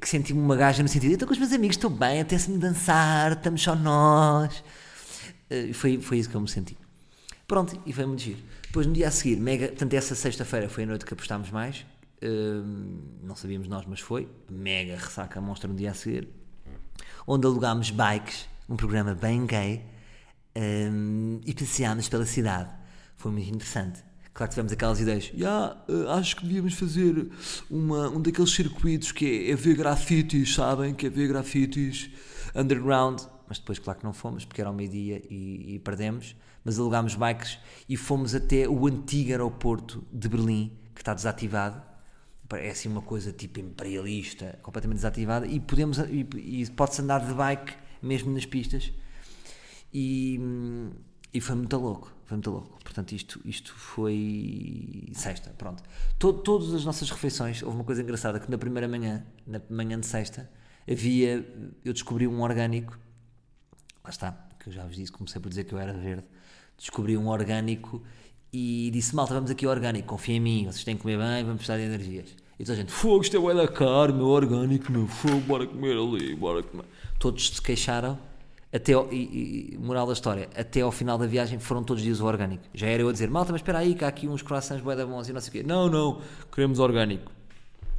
que 0.01 0.09
senti-me 0.09 0.41
uma 0.41 0.57
gaja 0.57 0.83
no 0.83 0.89
sentido: 0.89 1.13
estou 1.13 1.27
com 1.29 1.35
os 1.35 1.39
meus 1.39 1.53
amigos, 1.53 1.77
estou 1.77 1.91
bem, 1.91 2.21
até-se-me 2.21 2.59
dançar, 2.59 3.33
estamos 3.33 3.63
só 3.63 3.75
nós. 3.75 4.63
Uh, 5.51 5.73
foi, 5.73 6.01
foi 6.01 6.19
isso 6.19 6.29
que 6.29 6.35
eu 6.35 6.41
me 6.41 6.49
senti. 6.49 6.77
Pronto, 7.47 7.81
e 7.87 7.93
foi 7.93 8.05
muito 8.05 8.21
giro. 8.21 8.39
Depois 8.67 8.87
no 8.87 8.93
dia 8.93 9.09
a 9.09 9.11
seguir, 9.11 9.37
mega, 9.41 9.69
portanto, 9.69 9.95
essa 9.95 10.15
sexta-feira 10.15 10.69
foi 10.69 10.85
a 10.85 10.87
noite 10.87 11.07
que 11.07 11.15
apostámos 11.15 11.51
mais. 11.51 11.87
Hum, 12.23 13.01
não 13.23 13.35
sabíamos 13.35 13.67
nós, 13.69 13.87
mas 13.87 14.01
foi. 14.01 14.29
Mega 14.51 14.97
ressaca 14.97 15.41
monstra 15.41 15.69
no 15.69 15.75
dia 15.75 15.91
a 15.93 15.95
seguir. 15.95 16.29
Onde 17.27 17.47
alugámos 17.47 17.91
bikes, 17.91 18.47
um 18.69 18.77
programa 18.77 19.15
bem 19.15 19.47
gay, 19.47 19.83
hum, 20.55 21.41
e 21.47 21.55
passeámos 21.55 22.09
pela 22.09 22.27
cidade. 22.27 22.71
Foi 23.17 23.33
muito 23.33 23.49
interessante. 23.49 24.05
Claro 24.38 24.50
que 24.50 24.54
tivemos 24.54 24.73
aquelas 24.73 25.00
ideias. 25.00 25.33
"Ya, 25.35 25.76
eh, 25.88 26.12
acho 26.12 26.37
que 26.37 26.42
devíamos 26.45 26.75
fazer 26.75 27.28
uma, 27.68 28.09
um 28.09 28.23
daqueles 28.23 28.52
circuitos 28.52 29.11
que 29.11 29.26
é, 29.26 29.50
é 29.50 29.57
ver 29.57 29.75
grafites, 29.76 30.54
sabem? 30.54 30.95
Que 30.95 31.07
é 31.07 31.11
ver 31.11 31.26
grafites 31.26 32.09
underground. 32.54 33.21
Mas 33.49 33.59
depois, 33.59 33.80
claro 33.80 33.99
que 33.99 34.04
não 34.04 34.12
fomos, 34.12 34.45
porque 34.45 34.61
era 34.61 34.71
ao 34.71 34.76
meio-dia 34.76 35.21
e, 35.28 35.75
e 35.75 35.78
perdemos. 35.80 36.37
Mas 36.64 36.78
alugámos 36.78 37.16
bikes 37.16 37.59
e 37.88 37.97
fomos 37.97 38.33
até 38.33 38.68
o 38.68 38.87
antigo 38.87 39.30
aeroporto 39.33 40.04
de 40.12 40.28
Berlim, 40.28 40.71
que 40.95 41.00
está 41.00 41.12
desativado. 41.14 41.83
É 42.52 42.71
assim 42.71 42.88
uma 42.88 43.02
coisa 43.02 43.33
tipo 43.33 43.59
imperialista, 43.59 44.57
completamente 44.62 44.99
desativada. 44.99 45.49
E, 45.49 45.59
podemos, 45.59 45.99
e, 45.99 46.25
e 46.37 46.71
pode-se 46.76 47.02
andar 47.02 47.26
de 47.26 47.35
bike 47.35 47.75
mesmo 48.00 48.33
nas 48.33 48.47
pistas. 48.47 48.92
E, 49.92 50.38
e 51.35 51.40
foi 51.40 51.57
muito 51.57 51.76
louco, 51.76 52.14
foi 52.29 52.37
muito 52.37 52.51
louco. 52.51 52.79
Portanto, 52.85 53.13
isto, 53.13 53.41
isto 53.43 53.73
foi 53.73 55.09
sexta, 55.15 55.49
pronto. 55.57 55.83
Todo, 56.19 56.43
todas 56.43 56.75
as 56.75 56.85
nossas 56.85 57.11
refeições, 57.11 57.63
houve 57.63 57.75
uma 57.75 57.85
coisa 57.85 58.03
engraçada, 58.03 58.39
que 58.39 58.51
na 58.51 58.59
primeira 58.59 58.87
manhã, 58.87 59.25
na 59.47 59.59
manhã 59.71 59.99
de 59.99 60.07
sexta, 60.07 60.49
havia, 60.87 61.43
eu 61.83 61.93
descobri 61.95 62.29
um 62.29 62.43
orgânico, 62.43 62.99
lá 64.05 64.11
está, 64.11 64.33
que 64.61 64.69
eu 64.69 64.73
já 64.75 64.85
vos 64.85 64.95
disse, 64.95 65.11
comecei 65.11 65.41
por 65.41 65.49
dizer 65.49 65.65
que 65.65 65.73
eu 65.73 65.79
era 65.79 65.95
verde, 65.95 66.25
descobri 66.77 67.17
um 67.17 67.29
orgânico 67.29 68.03
e 68.53 68.91
disse, 68.93 69.17
malta, 69.17 69.33
vamos 69.33 69.51
aqui 69.51 69.65
ao 69.65 69.73
orgânico, 69.73 70.07
confia 70.07 70.35
em 70.35 70.41
mim, 70.41 70.65
vocês 70.67 70.85
têm 70.85 70.97
que 70.97 71.03
comer 71.03 71.17
bem, 71.17 71.45
vamos 71.45 71.65
precisar 71.65 71.79
de 71.79 71.85
energias. 71.85 72.37
E 72.59 72.65
toda 72.65 72.75
a 72.75 72.77
gente, 72.77 72.93
fogo, 72.93 73.23
isto 73.23 73.39
é 73.39 73.41
bué 73.41 73.55
da 73.55 73.67
caro, 73.67 74.15
meu 74.15 74.27
orgânico, 74.27 74.93
meu 74.93 75.07
fogo, 75.07 75.41
bora 75.47 75.67
comer 75.67 75.97
ali, 75.97 76.35
bora 76.35 76.63
comer. 76.63 76.85
Todos 77.19 77.49
se 77.49 77.63
queixaram, 77.63 78.19
até 78.72 78.92
ao, 78.92 79.12
e, 79.12 79.72
e, 79.74 79.78
moral 79.78 80.07
da 80.07 80.12
história, 80.12 80.48
até 80.54 80.83
ao 80.83 80.92
final 80.92 81.16
da 81.16 81.26
viagem 81.26 81.59
foram 81.59 81.83
todos 81.83 82.02
os 82.02 82.04
dias 82.04 82.20
o 82.20 82.26
orgânico. 82.26 82.64
Já 82.74 82.87
era 82.87 83.02
eu 83.02 83.09
a 83.09 83.12
dizer, 83.12 83.31
malta, 83.31 83.52
mas 83.52 83.61
espera 83.61 83.78
aí, 83.78 83.94
que 83.94 84.04
há 84.04 84.09
aqui 84.09 84.28
uns 84.28 84.42
croissants 84.42 84.83
bué 84.83 84.94
da 84.94 85.07
bons 85.07 85.28
e 85.28 85.33
não 85.33 85.40
sei 85.40 85.48
o 85.48 85.52
quê. 85.52 85.62
Não, 85.62 85.88
não, 85.88 86.20
queremos 86.52 86.78
orgânico. 86.78 87.33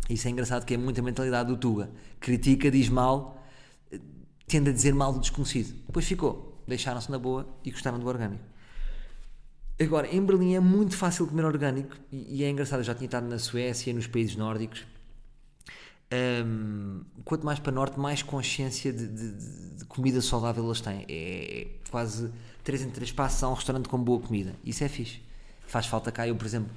Isso 0.09 0.27
é 0.27 0.31
engraçado 0.31 0.65
que 0.65 0.73
é 0.73 0.77
muito 0.77 0.99
a 0.99 1.03
mentalidade 1.03 1.49
do 1.49 1.57
Tuga. 1.57 1.89
Critica, 2.19 2.69
diz 2.69 2.89
mal, 2.89 3.43
tende 4.47 4.69
a 4.69 4.73
dizer 4.73 4.93
mal 4.93 5.11
do 5.13 5.19
desconhecido. 5.19 5.73
Depois 5.87 6.05
ficou, 6.05 6.61
deixaram-se 6.67 7.09
na 7.11 7.17
boa 7.17 7.47
e 7.63 7.71
gostaram 7.71 7.99
do 7.99 8.07
orgânico. 8.07 8.43
Agora, 9.79 10.13
em 10.13 10.21
Berlim 10.23 10.55
é 10.55 10.59
muito 10.59 10.97
fácil 10.97 11.25
comer 11.25 11.45
orgânico 11.45 11.95
e, 12.11 12.39
e 12.39 12.43
é 12.43 12.49
engraçado, 12.49 12.79
eu 12.79 12.83
já 12.83 12.93
tinha 12.93 13.05
estado 13.05 13.27
na 13.27 13.39
Suécia, 13.39 13.93
nos 13.93 14.07
países 14.07 14.35
nórdicos. 14.35 14.85
Um, 16.11 17.01
quanto 17.23 17.45
mais 17.45 17.59
para 17.59 17.71
norte, 17.71 17.99
mais 17.99 18.23
consciência 18.23 18.91
de, 18.91 19.07
de, 19.07 19.75
de, 19.77 19.85
comida 19.85 20.21
saudável 20.21 20.65
eles 20.65 20.81
têm. 20.81 21.05
É 21.07 21.67
quase 21.91 22.31
3 22.63 22.83
em 22.83 22.89
3 22.89 23.11
passos 23.11 23.43
a 23.43 23.49
um 23.49 23.53
restaurante 23.53 23.87
com 23.87 23.97
boa 23.97 24.19
comida. 24.19 24.55
Isso 24.63 24.83
é 24.83 24.89
fixe. 24.89 25.21
Faz 25.67 25.85
falta 25.85 26.11
cá. 26.11 26.27
Eu, 26.27 26.35
por 26.35 26.47
exemplo, 26.47 26.71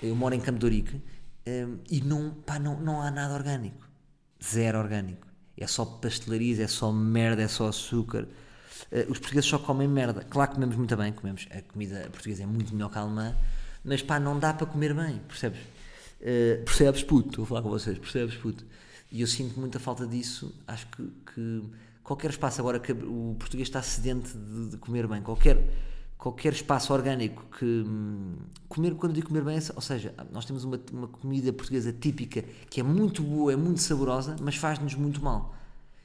eu 0.00 0.14
moro 0.14 0.34
em 0.34 0.40
Campo 0.40 0.58
de 0.58 0.66
um, 1.48 1.78
e 1.90 2.00
não, 2.02 2.30
pá, 2.30 2.58
não, 2.58 2.78
não 2.80 3.02
há 3.02 3.10
nada 3.10 3.34
orgânico. 3.34 3.88
Zero 4.42 4.78
orgânico. 4.78 5.26
É 5.56 5.66
só 5.66 5.84
pastelarias, 5.84 6.60
é 6.60 6.68
só 6.68 6.92
merda, 6.92 7.42
é 7.42 7.48
só 7.48 7.68
açúcar. 7.68 8.28
Uh, 8.92 9.10
os 9.10 9.18
portugueses 9.18 9.48
só 9.48 9.58
comem 9.58 9.88
merda. 9.88 10.24
Claro 10.28 10.50
que 10.50 10.54
comemos 10.54 10.76
muito 10.76 10.96
bem, 10.96 11.12
comemos. 11.12 11.48
A 11.50 11.62
comida 11.62 12.08
portuguesa 12.12 12.42
é 12.42 12.46
muito 12.46 12.72
melhor 12.74 12.90
que 12.90 12.98
a 12.98 13.00
alemã, 13.00 13.34
mas 13.82 14.02
pá, 14.02 14.20
não 14.20 14.38
dá 14.38 14.52
para 14.52 14.66
comer 14.66 14.94
bem, 14.94 15.20
percebes? 15.26 15.58
Uh, 16.20 16.64
percebes, 16.64 17.02
puto? 17.02 17.28
Estou 17.28 17.44
a 17.44 17.46
falar 17.46 17.62
com 17.62 17.70
vocês, 17.70 17.98
percebes, 17.98 18.34
puto? 18.36 18.64
E 19.10 19.20
eu 19.20 19.26
sinto 19.26 19.58
muita 19.58 19.78
falta 19.78 20.06
disso. 20.06 20.54
Acho 20.66 20.86
que, 20.88 21.02
que 21.34 21.62
qualquer 22.02 22.30
espaço, 22.30 22.60
agora 22.60 22.78
que 22.78 22.92
o 22.92 23.36
português 23.38 23.68
está 23.68 23.82
sedente 23.82 24.36
de, 24.36 24.70
de, 24.70 24.76
comer 24.78 25.06
bem, 25.06 25.22
qualquer, 25.22 25.58
qualquer 26.16 26.52
espaço 26.52 26.92
orgânico 26.92 27.44
que. 27.58 27.64
Hum, 27.64 28.36
comer, 28.68 28.94
quando 28.94 29.14
digo 29.14 29.28
comer 29.28 29.44
bem, 29.44 29.58
ou 29.74 29.82
seja, 29.82 30.12
nós 30.32 30.44
temos 30.44 30.64
uma, 30.64 30.80
uma 30.92 31.08
comida 31.08 31.52
portuguesa 31.52 31.92
típica 31.92 32.42
que 32.68 32.80
é 32.80 32.82
muito 32.82 33.22
boa, 33.22 33.52
é 33.52 33.56
muito 33.56 33.80
saborosa, 33.80 34.36
mas 34.40 34.56
faz-nos 34.56 34.94
muito 34.94 35.22
mal. 35.22 35.54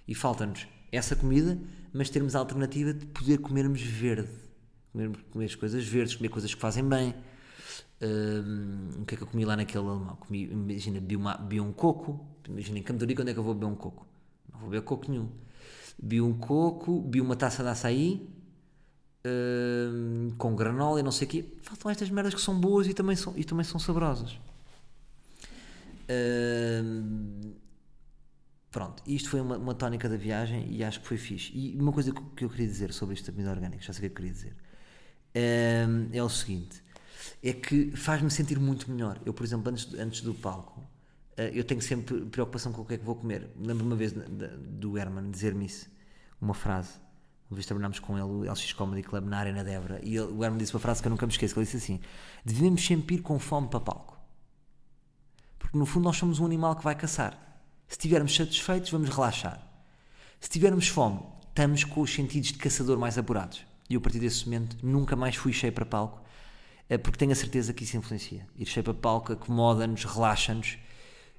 E 0.08 0.14
falta-nos 0.14 0.68
essa 0.92 1.16
comida, 1.16 1.58
mas 1.92 2.10
termos 2.10 2.36
a 2.36 2.40
alternativa 2.40 2.94
de 2.94 3.06
poder 3.08 3.40
comermos 3.40 3.82
verde. 3.82 4.30
Comer, 4.92 5.12
comer 5.32 5.46
as 5.46 5.56
coisas 5.56 5.86
verdes, 5.86 6.16
comer 6.16 6.30
coisas 6.30 6.54
que 6.54 6.62
fazem 6.62 6.88
bem. 6.88 7.16
Um, 8.02 9.02
o 9.02 9.06
que 9.06 9.16
é 9.16 9.18
que 9.18 9.24
eu 9.24 9.28
comi 9.28 9.46
lá 9.46 9.56
naquele 9.56 9.88
alemão? 9.88 10.16
Comi, 10.18 10.44
imagina, 10.44 11.00
bebi, 11.00 11.16
uma, 11.16 11.38
bebi 11.38 11.62
um 11.62 11.72
coco. 11.72 12.26
Imagina, 12.48 12.80
em 12.80 12.84
Campo 12.84 13.06
de 13.06 13.14
onde 13.22 13.32
é 13.32 13.34
que 13.34 13.40
eu 13.40 13.44
vou 13.44 13.54
beber 13.54 13.68
um 13.68 13.76
coco? 13.76 14.06
Não 14.52 14.60
vou 14.60 14.70
beber 14.70 14.84
coco 14.84 15.10
nenhum. 15.10 15.30
Bebi 15.98 16.22
um 16.22 16.34
coco, 16.34 17.02
bebi 17.02 17.22
uma 17.22 17.36
taça 17.36 17.64
de 17.64 17.70
açaí, 17.70 18.28
um, 19.26 20.32
com 20.38 20.56
granola 20.56 21.00
e 21.00 21.04
não 21.04 21.12
sei 21.12 21.28
o 21.28 21.30
quê. 21.30 21.46
Faltam 21.62 21.92
estas 21.92 22.10
merdas 22.10 22.34
que 22.34 22.42
são 22.42 22.60
boas 22.60 22.88
e 22.88 22.94
também 22.94 23.16
são, 23.16 23.34
e 23.38 23.44
também 23.44 23.64
são 23.64 23.80
saborosas. 23.80 24.38
Um, 26.10 27.54
pronto, 28.70 29.02
isto 29.08 29.30
foi 29.30 29.40
uma, 29.40 29.58
uma 29.58 29.74
tónica 29.74 30.10
da 30.10 30.18
viagem 30.18 30.68
e 30.70 30.84
acho 30.84 31.00
que 31.00 31.08
foi 31.08 31.18
fixe. 31.18 31.54
E 31.56 31.80
uma 31.80 31.94
coisa 31.94 32.12
que 32.12 32.44
eu 32.44 32.50
queria 32.50 32.68
dizer 32.68 32.92
sobre 32.92 33.16
esta 33.16 33.32
comida 33.32 33.52
orgânica, 33.52 33.82
já 33.82 33.94
sei 33.94 34.08
o 34.08 34.10
que 34.10 34.14
eu 34.14 34.16
queria 34.16 34.32
dizer, 34.32 34.56
é 35.34 36.22
o 36.22 36.30
seguinte 36.30 36.83
é 37.42 37.54
que 37.54 37.92
faz-me 37.92 38.30
sentir 38.30 38.60
muito 38.60 38.90
melhor. 38.90 39.20
Eu, 39.26 39.34
por 39.34 39.44
exemplo, 39.44 39.70
antes, 39.70 39.94
antes 39.96 40.22
do 40.22 40.34
palco, 40.34 40.80
uh, 41.38 41.42
eu 41.54 41.64
tenho 41.64 41.82
sempre 41.82 42.22
preocupação 42.26 42.72
com 42.72 42.82
o 42.82 42.86
que 42.86 42.96
é 42.96 42.98
que 42.98 43.06
vou 43.06 43.16
comer. 43.16 43.50
Lembro 43.60 43.86
uma 43.86 43.96
vez 43.96 44.14
do 44.14 44.98
Herman 44.98 45.30
dizer-me 45.30 45.66
isso, 45.66 45.90
uma 46.42 46.54
frase. 46.54 47.02
Uma 47.50 47.56
vez 47.56 47.66
trabalhámos 47.66 48.00
com 48.00 48.18
ele, 48.18 48.24
o 48.24 48.52
LX 48.52 48.74
Comedy 48.74 49.04
Club, 49.04 49.26
na 49.26 49.38
Arena 49.38 49.64
Débora, 49.64 50.00
e 50.02 50.16
ele, 50.16 50.32
o 50.32 50.44
Herman 50.44 50.58
disse 50.58 50.74
uma 50.74 50.80
frase 50.80 51.02
que 51.02 51.08
eu 51.08 51.12
nunca 51.12 51.26
me 51.26 51.32
esqueço, 51.32 51.54
que 51.54 51.60
ele 51.60 51.66
disse 51.66 51.78
assim, 51.78 52.00
devemos 52.44 52.84
sempre 52.84 53.16
ir 53.16 53.20
com 53.20 53.38
fome 53.38 53.68
para 53.68 53.80
palco. 53.80 54.18
Porque, 55.60 55.78
no 55.78 55.86
fundo, 55.86 56.06
nós 56.06 56.18
somos 56.18 56.40
um 56.40 56.46
animal 56.46 56.76
que 56.76 56.84
vai 56.84 56.96
caçar. 56.96 57.34
Se 57.88 57.94
estivermos 57.94 58.36
satisfeitos, 58.36 58.90
vamos 58.90 59.10
relaxar. 59.10 59.62
Se 60.40 60.50
tivermos 60.50 60.88
fome, 60.88 61.22
estamos 61.48 61.84
com 61.84 62.02
os 62.02 62.12
sentidos 62.12 62.50
de 62.50 62.58
caçador 62.58 62.98
mais 62.98 63.18
apurados. 63.18 63.64
E 63.88 63.94
eu, 63.94 64.00
a 64.00 64.02
partir 64.02 64.20
desse 64.20 64.46
momento, 64.46 64.76
nunca 64.82 65.16
mais 65.16 65.36
fui 65.36 65.54
cheio 65.54 65.72
para 65.72 65.86
palco 65.86 66.23
porque 66.98 67.18
tenho 67.18 67.32
a 67.32 67.36
certeza 67.36 67.74
que 67.74 67.84
isso 67.84 67.98
influencia. 67.98 68.46
Ir 68.56 68.66
cheio 68.66 68.84
para 68.84 68.94
palco 68.94 69.34
acomoda-nos, 69.34 70.04
relaxa-nos 70.04 70.78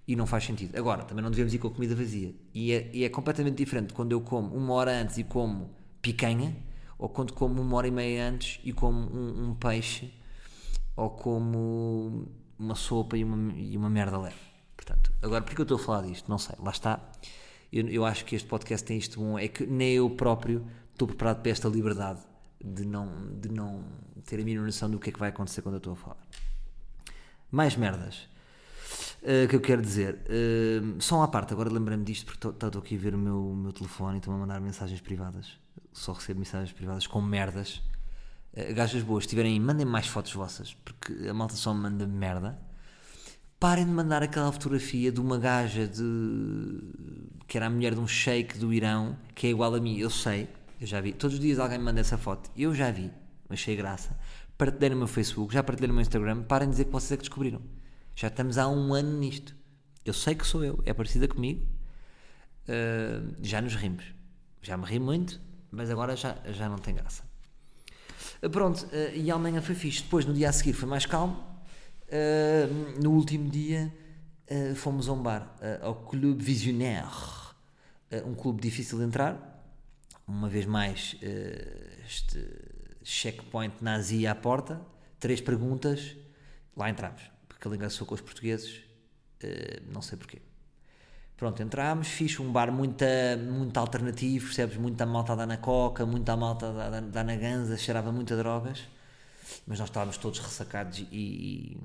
e 0.07 0.17
não 0.17 0.27
faz 0.27 0.45
sentido. 0.45 0.77
Agora, 0.77 1.05
também 1.05 1.23
não 1.23 1.31
devemos 1.31 1.55
ir 1.55 1.59
com 1.59 1.69
a 1.69 1.71
comida 1.71 1.95
vazia. 1.95 2.35
E 2.53 2.73
é, 2.73 2.91
e 2.93 3.05
é, 3.05 3.09
completamente 3.09 3.57
diferente 3.57 3.93
quando 3.93 4.13
eu 4.13 4.21
como 4.21 4.55
uma 4.55 4.75
hora 4.75 4.93
antes 4.93 5.19
e 5.19 5.25
como 5.25 5.71
picanha, 6.01 6.57
ou 6.99 7.09
quando 7.09 7.33
como 7.33 7.61
uma 7.61 7.77
hora 7.77 7.89
e 7.89 7.91
meia 7.91 8.29
antes 8.29 8.61
e 8.65 8.73
como 8.73 8.99
um, 8.99 9.51
um 9.51 9.55
peixe, 9.55 10.13
ou 10.97 11.11
como 11.11 12.29
uma 12.59 12.75
sopa 12.75 13.17
e 13.17 13.25
uma, 13.25 13.53
e 13.55 13.77
uma 13.77 13.91
merda 13.91 14.19
leve. 14.19 14.37
Portanto, 14.77 15.13
agora, 15.23 15.43
porque 15.43 15.61
eu 15.61 15.65
estou 15.65 15.77
a 15.77 15.81
falar 15.81 16.03
disto? 16.03 16.29
Não 16.29 16.39
sei, 16.39 16.57
lá 16.59 16.71
está. 16.71 17.01
Eu, 17.73 17.89
eu 17.89 18.05
acho 18.05 18.25
que 18.25 18.37
este 18.37 18.49
podcast 18.49 18.87
tem 18.87 18.99
isto 18.99 19.19
bom, 19.19 19.39
é 19.39 19.49
que 19.49 19.67
nem 19.67 19.95
eu 19.95 20.09
próprio 20.11 20.67
estou 20.93 21.09
preparado 21.09 21.43
para 21.43 21.51
esta 21.51 21.69
liberdade 21.69 22.21
de 22.65 22.87
não, 22.87 23.39
de 23.41 23.51
não 23.51 23.85
ter 24.25 24.41
a 24.41 24.45
mínima 24.45 24.65
noção 24.65 24.91
do 24.91 24.99
que 24.99 25.11
é 25.11 25.13
que 25.13 25.19
vai 25.19 25.29
acontecer 25.29 25.63
quando 25.63 25.75
eu 25.75 25.79
estou 25.79 25.93
a 25.93 25.97
falar. 25.97 26.17
Mais 27.51 27.77
merdas 27.77 28.27
uh, 29.23 29.49
que 29.49 29.57
eu 29.57 29.61
quero 29.61 29.83
dizer. 29.83 30.21
Uh, 30.25 31.01
só 31.03 31.17
uma 31.17 31.29
parte, 31.29 31.53
agora 31.53 31.71
lembrei-me 31.71 32.05
disto 32.05 32.27
porque 32.27 32.47
estou 32.49 32.81
aqui 32.81 32.95
a 32.97 32.99
ver 32.99 33.15
o 33.15 33.19
meu, 33.19 33.51
o 33.51 33.57
meu 33.57 33.73
telefone 33.73 34.17
e 34.17 34.19
estão 34.19 34.35
a 34.35 34.39
mandar 34.39 34.61
mensagens 34.61 35.01
privadas. 35.01 35.59
Só 35.93 36.13
recebo 36.13 36.41
mensagens 36.41 36.73
privadas 36.73 37.07
com 37.07 37.21
merdas. 37.21 37.83
Uh, 38.53 38.75
gajas 38.75 39.03
boas, 39.03 39.27
tiverem, 39.27 39.59
mandem 39.61 39.87
mais 39.87 40.07
fotos 40.07 40.33
vossas, 40.33 40.75
porque 40.85 41.29
a 41.29 41.35
malta 41.35 41.55
só 41.55 41.75
me 41.75 41.81
manda 41.81 42.07
merda. 42.07 42.59
Parem 43.59 43.87
de 43.87 43.93
mandar 43.93 44.23
aquela 44.23 44.53
fotografia 44.53 45.11
de 45.11 45.21
uma 45.21 45.39
gaja 45.39 45.87
de 45.87 46.03
que 47.47 47.57
era 47.57 47.67
a 47.67 47.71
mulher 47.71 47.95
de 47.95 48.01
um 48.01 48.07
sheik 48.07 48.59
do 48.59 48.73
Irão, 48.73 49.17
que 49.35 49.47
é 49.47 49.51
igual 49.51 49.75
a 49.75 49.81
mim, 49.81 49.97
eu 49.99 50.11
sei, 50.11 50.49
eu 50.85 50.89
já 50.89 51.01
vi. 51.01 51.13
Todos 51.13 51.35
os 51.35 51.41
dias 51.41 51.59
alguém 51.59 51.79
me 51.79 51.85
manda 51.85 52.01
essa 52.01 52.19
foto, 52.19 52.51
eu 52.57 52.75
já 52.75 52.91
vi, 52.91 53.11
achei 53.49 53.75
graça. 53.75 54.17
Partilhei 54.57 54.91
no 54.91 54.97
meu 54.97 55.07
Facebook, 55.07 55.53
já 55.53 55.63
partilhei 55.63 55.89
no 55.89 55.95
meu 55.95 56.03
Instagram. 56.03 56.43
Parem 56.43 56.69
de 56.69 56.73
dizer 56.73 56.85
que 56.85 56.93
vocês 56.93 57.13
é 57.13 57.17
que 57.17 57.23
descobriram. 57.23 57.61
Já 58.15 58.29
estamos 58.29 58.59
há 58.59 58.69
um 58.69 58.95
ano 58.95 59.19
nisto. 59.19 59.57
Eu 60.05 60.13
sei 60.13 60.35
que 60.35 60.47
sou 60.47 60.63
eu, 60.63 60.81
é 60.85 60.93
parecida 60.93 61.27
comigo. 61.27 61.67
Uh, 62.69 63.35
já 63.43 63.61
nos 63.61 63.75
rimos. 63.75 64.05
Já 64.63 64.77
me 64.77 64.85
ri 64.85 64.99
muito, 64.99 65.41
mas 65.71 65.91
agora 65.91 66.15
já, 66.15 66.37
já 66.53 66.69
não 66.69 66.77
tem 66.77 66.95
graça. 66.95 67.25
Uh, 68.43 68.51
pronto, 68.51 68.85
uh, 68.87 69.17
e 69.17 69.31
amanhã 69.31 69.61
foi 69.61 69.75
fixe. 69.75 70.03
Depois, 70.03 70.25
no 70.25 70.35
dia 70.35 70.51
a 70.51 70.53
seguir, 70.53 70.75
foi 70.75 70.89
mais 70.89 71.07
calmo. 71.07 71.43
no 73.03 73.11
último 73.11 73.51
dia, 73.51 73.93
fomos 74.77 75.09
a 75.09 75.13
um 75.13 75.23
bar, 75.23 75.57
ao 75.81 75.95
Clube 75.95 76.45
Visionnaire. 76.45 77.09
um 78.27 78.35
clube 78.35 78.61
difícil 78.61 78.99
de 78.99 79.05
entrar. 79.05 79.54
Uma 80.27 80.49
vez 80.49 80.67
mais, 80.67 81.17
este 82.07 82.41
checkpoint 83.03 83.75
nazi 83.83 84.27
à 84.27 84.35
porta. 84.35 84.81
Três 85.21 85.41
perguntas, 85.41 86.17
lá 86.77 86.89
entramos 86.89 87.35
que 87.65 87.69
ele 87.69 87.77
engraçou 87.77 88.07
com 88.07 88.15
os 88.15 88.21
portugueses, 88.21 88.83
uh, 89.43 89.91
não 89.91 90.03
sei 90.03 90.19
porquê. 90.19 90.43
Pronto, 91.35 91.63
entrámos, 91.63 92.09
fiz 92.09 92.39
um 92.39 92.53
bar 92.53 92.71
muito, 92.71 93.05
muito 93.51 93.77
alternativo, 93.79 94.45
percebes? 94.45 94.77
Muita 94.77 95.07
malta 95.07 95.33
a 95.33 95.37
dar 95.37 95.47
na 95.47 95.57
coca, 95.57 96.05
muita 96.05 96.37
malta 96.37 96.67
a 96.69 97.01
dar 97.01 97.25
na 97.25 97.37
ganza, 97.37 97.77
cheirava 97.77 98.13
muita 98.13 98.37
drogas, 98.37 98.83
mas 99.67 99.79
nós 99.81 99.89
estávamos 99.89 100.19
todos 100.19 100.39
ressacados 100.39 100.99
e, 100.99 101.07
e 101.11 101.77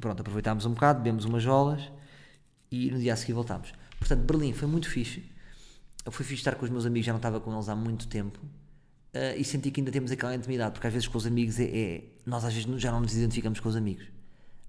pronto, 0.00 0.20
aproveitámos 0.20 0.64
um 0.64 0.72
bocado, 0.72 1.00
bebemos 1.00 1.26
umas 1.26 1.42
jolas 1.42 1.82
e 2.72 2.90
no 2.90 2.98
dia 2.98 3.12
a 3.12 3.16
seguir 3.16 3.34
voltámos. 3.34 3.72
Portanto, 3.98 4.20
Berlim 4.22 4.52
foi 4.52 4.66
muito 4.66 4.88
fixe. 4.88 5.22
Fui 6.10 6.24
fixe 6.24 6.40
estar 6.40 6.54
com 6.54 6.64
os 6.64 6.70
meus 6.70 6.86
amigos, 6.86 7.06
já 7.06 7.12
não 7.12 7.18
estava 7.18 7.40
com 7.40 7.52
eles 7.52 7.68
há 7.68 7.76
muito 7.76 8.06
tempo. 8.08 8.38
Uh, 9.14 9.38
e 9.38 9.44
senti 9.44 9.70
que 9.70 9.80
ainda 9.80 9.90
temos 9.90 10.10
aquela 10.10 10.34
intimidade, 10.34 10.72
porque 10.72 10.86
às 10.86 10.92
vezes 10.92 11.08
com 11.08 11.16
os 11.16 11.26
amigos 11.26 11.58
é, 11.58 11.64
é, 11.64 12.04
nós 12.26 12.44
às 12.44 12.52
vezes 12.52 12.80
já 12.80 12.92
não 12.92 13.00
nos 13.00 13.14
identificamos 13.14 13.58
com 13.60 13.68
os 13.68 13.76
amigos. 13.76 14.06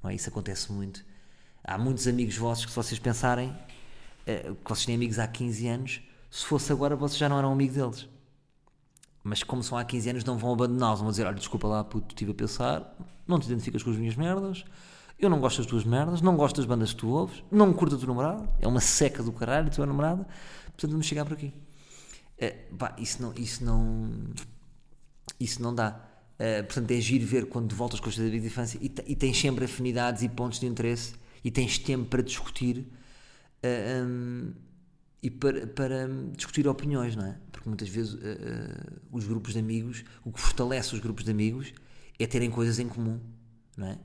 Não 0.01 0.09
é? 0.09 0.15
Isso 0.15 0.29
acontece 0.29 0.71
muito. 0.71 1.03
Há 1.63 1.77
muitos 1.77 2.07
amigos 2.07 2.37
vossos 2.37 2.65
que, 2.65 2.71
se 2.71 2.75
vocês 2.75 2.99
pensarem 2.99 3.55
eh, 4.25 4.53
que 4.63 4.69
vocês 4.69 4.85
têm 4.85 4.95
amigos 4.95 5.19
há 5.19 5.27
15 5.27 5.67
anos, 5.67 6.01
se 6.29 6.45
fosse 6.45 6.71
agora, 6.71 6.95
vocês 6.95 7.17
já 7.17 7.27
não 7.27 7.37
eram 7.37 7.51
amigos 7.51 7.75
deles. 7.75 8.09
Mas 9.23 9.43
como 9.43 9.61
são 9.63 9.77
há 9.77 9.83
15 9.83 10.09
anos, 10.09 10.23
não 10.23 10.37
vão 10.37 10.53
abandoná-los, 10.53 11.01
vão 11.01 11.09
dizer: 11.09 11.25
Olha, 11.25 11.35
desculpa 11.35 11.67
lá, 11.67 11.83
puto, 11.83 12.13
estive 12.13 12.31
a 12.31 12.33
pensar, 12.33 12.95
não 13.27 13.39
te 13.39 13.45
identificas 13.45 13.83
com 13.83 13.89
as 13.91 13.97
minhas 13.97 14.15
merdas, 14.15 14.63
eu 15.19 15.29
não 15.29 15.39
gosto 15.39 15.57
das 15.57 15.65
tuas 15.65 15.83
merdas, 15.83 16.21
não 16.21 16.35
gosto 16.37 16.57
das 16.57 16.65
bandas 16.65 16.93
que 16.93 16.99
tu 16.99 17.09
ouves, 17.09 17.43
não 17.51 17.73
curto 17.73 17.95
a 17.95 17.97
tua 17.97 18.07
namorada, 18.07 18.49
é 18.59 18.67
uma 18.67 18.79
seca 18.79 19.21
do 19.21 19.31
caralho 19.31 19.67
a 19.67 19.69
tua 19.69 19.85
namorada, 19.85 20.25
portanto 20.67 20.91
vamos 20.91 21.05
chegar 21.05 21.25
por 21.25 21.33
aqui. 21.33 21.53
É, 22.37 22.51
pá, 22.77 22.95
isso 22.97 23.21
não, 23.21 23.33
isso 23.35 23.63
não, 23.63 24.09
isso 25.39 25.61
não 25.61 25.75
dá. 25.75 26.05
Uh, 26.35 26.63
portanto, 26.63 26.91
é 26.91 27.01
giro 27.01 27.25
ver 27.25 27.47
quando 27.47 27.75
voltas 27.75 27.99
com 27.99 28.05
teus 28.05 28.19
amigos 28.19 28.41
de 28.41 28.47
infância 28.47 28.79
e, 28.81 28.85
e, 29.07 29.15
tens 29.15 29.37
sempre 29.37 29.65
afinidades 29.65 30.23
e 30.23 30.29
pontos 30.29 30.57
de 30.57 30.65
interesse 30.65 31.15
e 31.43 31.51
tens 31.51 31.77
tempo 31.77 32.05
para 32.05 32.23
discutir 32.23 32.87
eh, 33.61 34.01
um, 34.05 34.53
e 35.21 35.29
para, 35.29 35.67
para 35.67 36.07
discutir 36.33 36.65
opiniões, 36.65 37.13
não 37.13 37.25
é? 37.25 37.37
Porque 37.51 37.67
muitas 37.67 37.89
vezes 37.89 38.13
uh, 38.13 39.01
os 39.11 39.27
grupos 39.27 39.51
de 39.51 39.59
amigos, 39.59 40.05
o 40.23 40.31
que 40.31 40.39
fortalece 40.39 40.93
os 40.93 41.01
grupos 41.01 41.25
de 41.25 41.31
amigos 41.31 41.73
é 42.17 42.25
terem 42.25 42.49
coisas 42.49 42.79
em 42.79 42.87
comum, 42.87 43.19
não 43.75 43.87
é? 43.87 43.99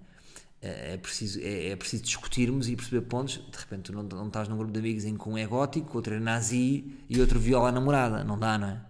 É 0.67 0.97
preciso, 0.97 1.41
é, 1.41 1.69
é, 1.69 1.77
preciso 1.77 2.05
discutirmos 2.05 2.69
e 2.69 2.77
perceber 2.77 3.03
pontos. 3.07 3.35
De 3.35 3.59
repente, 3.59 3.83
tu 3.83 3.93
não, 3.93 4.03
não 4.03 4.29
estás 4.29 4.49
num 4.49 4.57
grupo 4.57 4.73
de 4.73 4.79
amigos 4.79 5.05
em 5.05 5.17
que 5.17 5.29
um 5.29 5.37
é 5.37 5.47
gótico, 5.47 5.97
outro 5.97 6.15
é 6.15 6.21
nazi 6.21 6.85
e 7.09 7.21
outro 7.21 7.39
viola 7.39 7.69
a 7.69 7.73
namorada. 7.73 8.25
Não 8.25 8.39
dá, 8.39 8.57
não 8.57 8.69
é? 8.69 8.81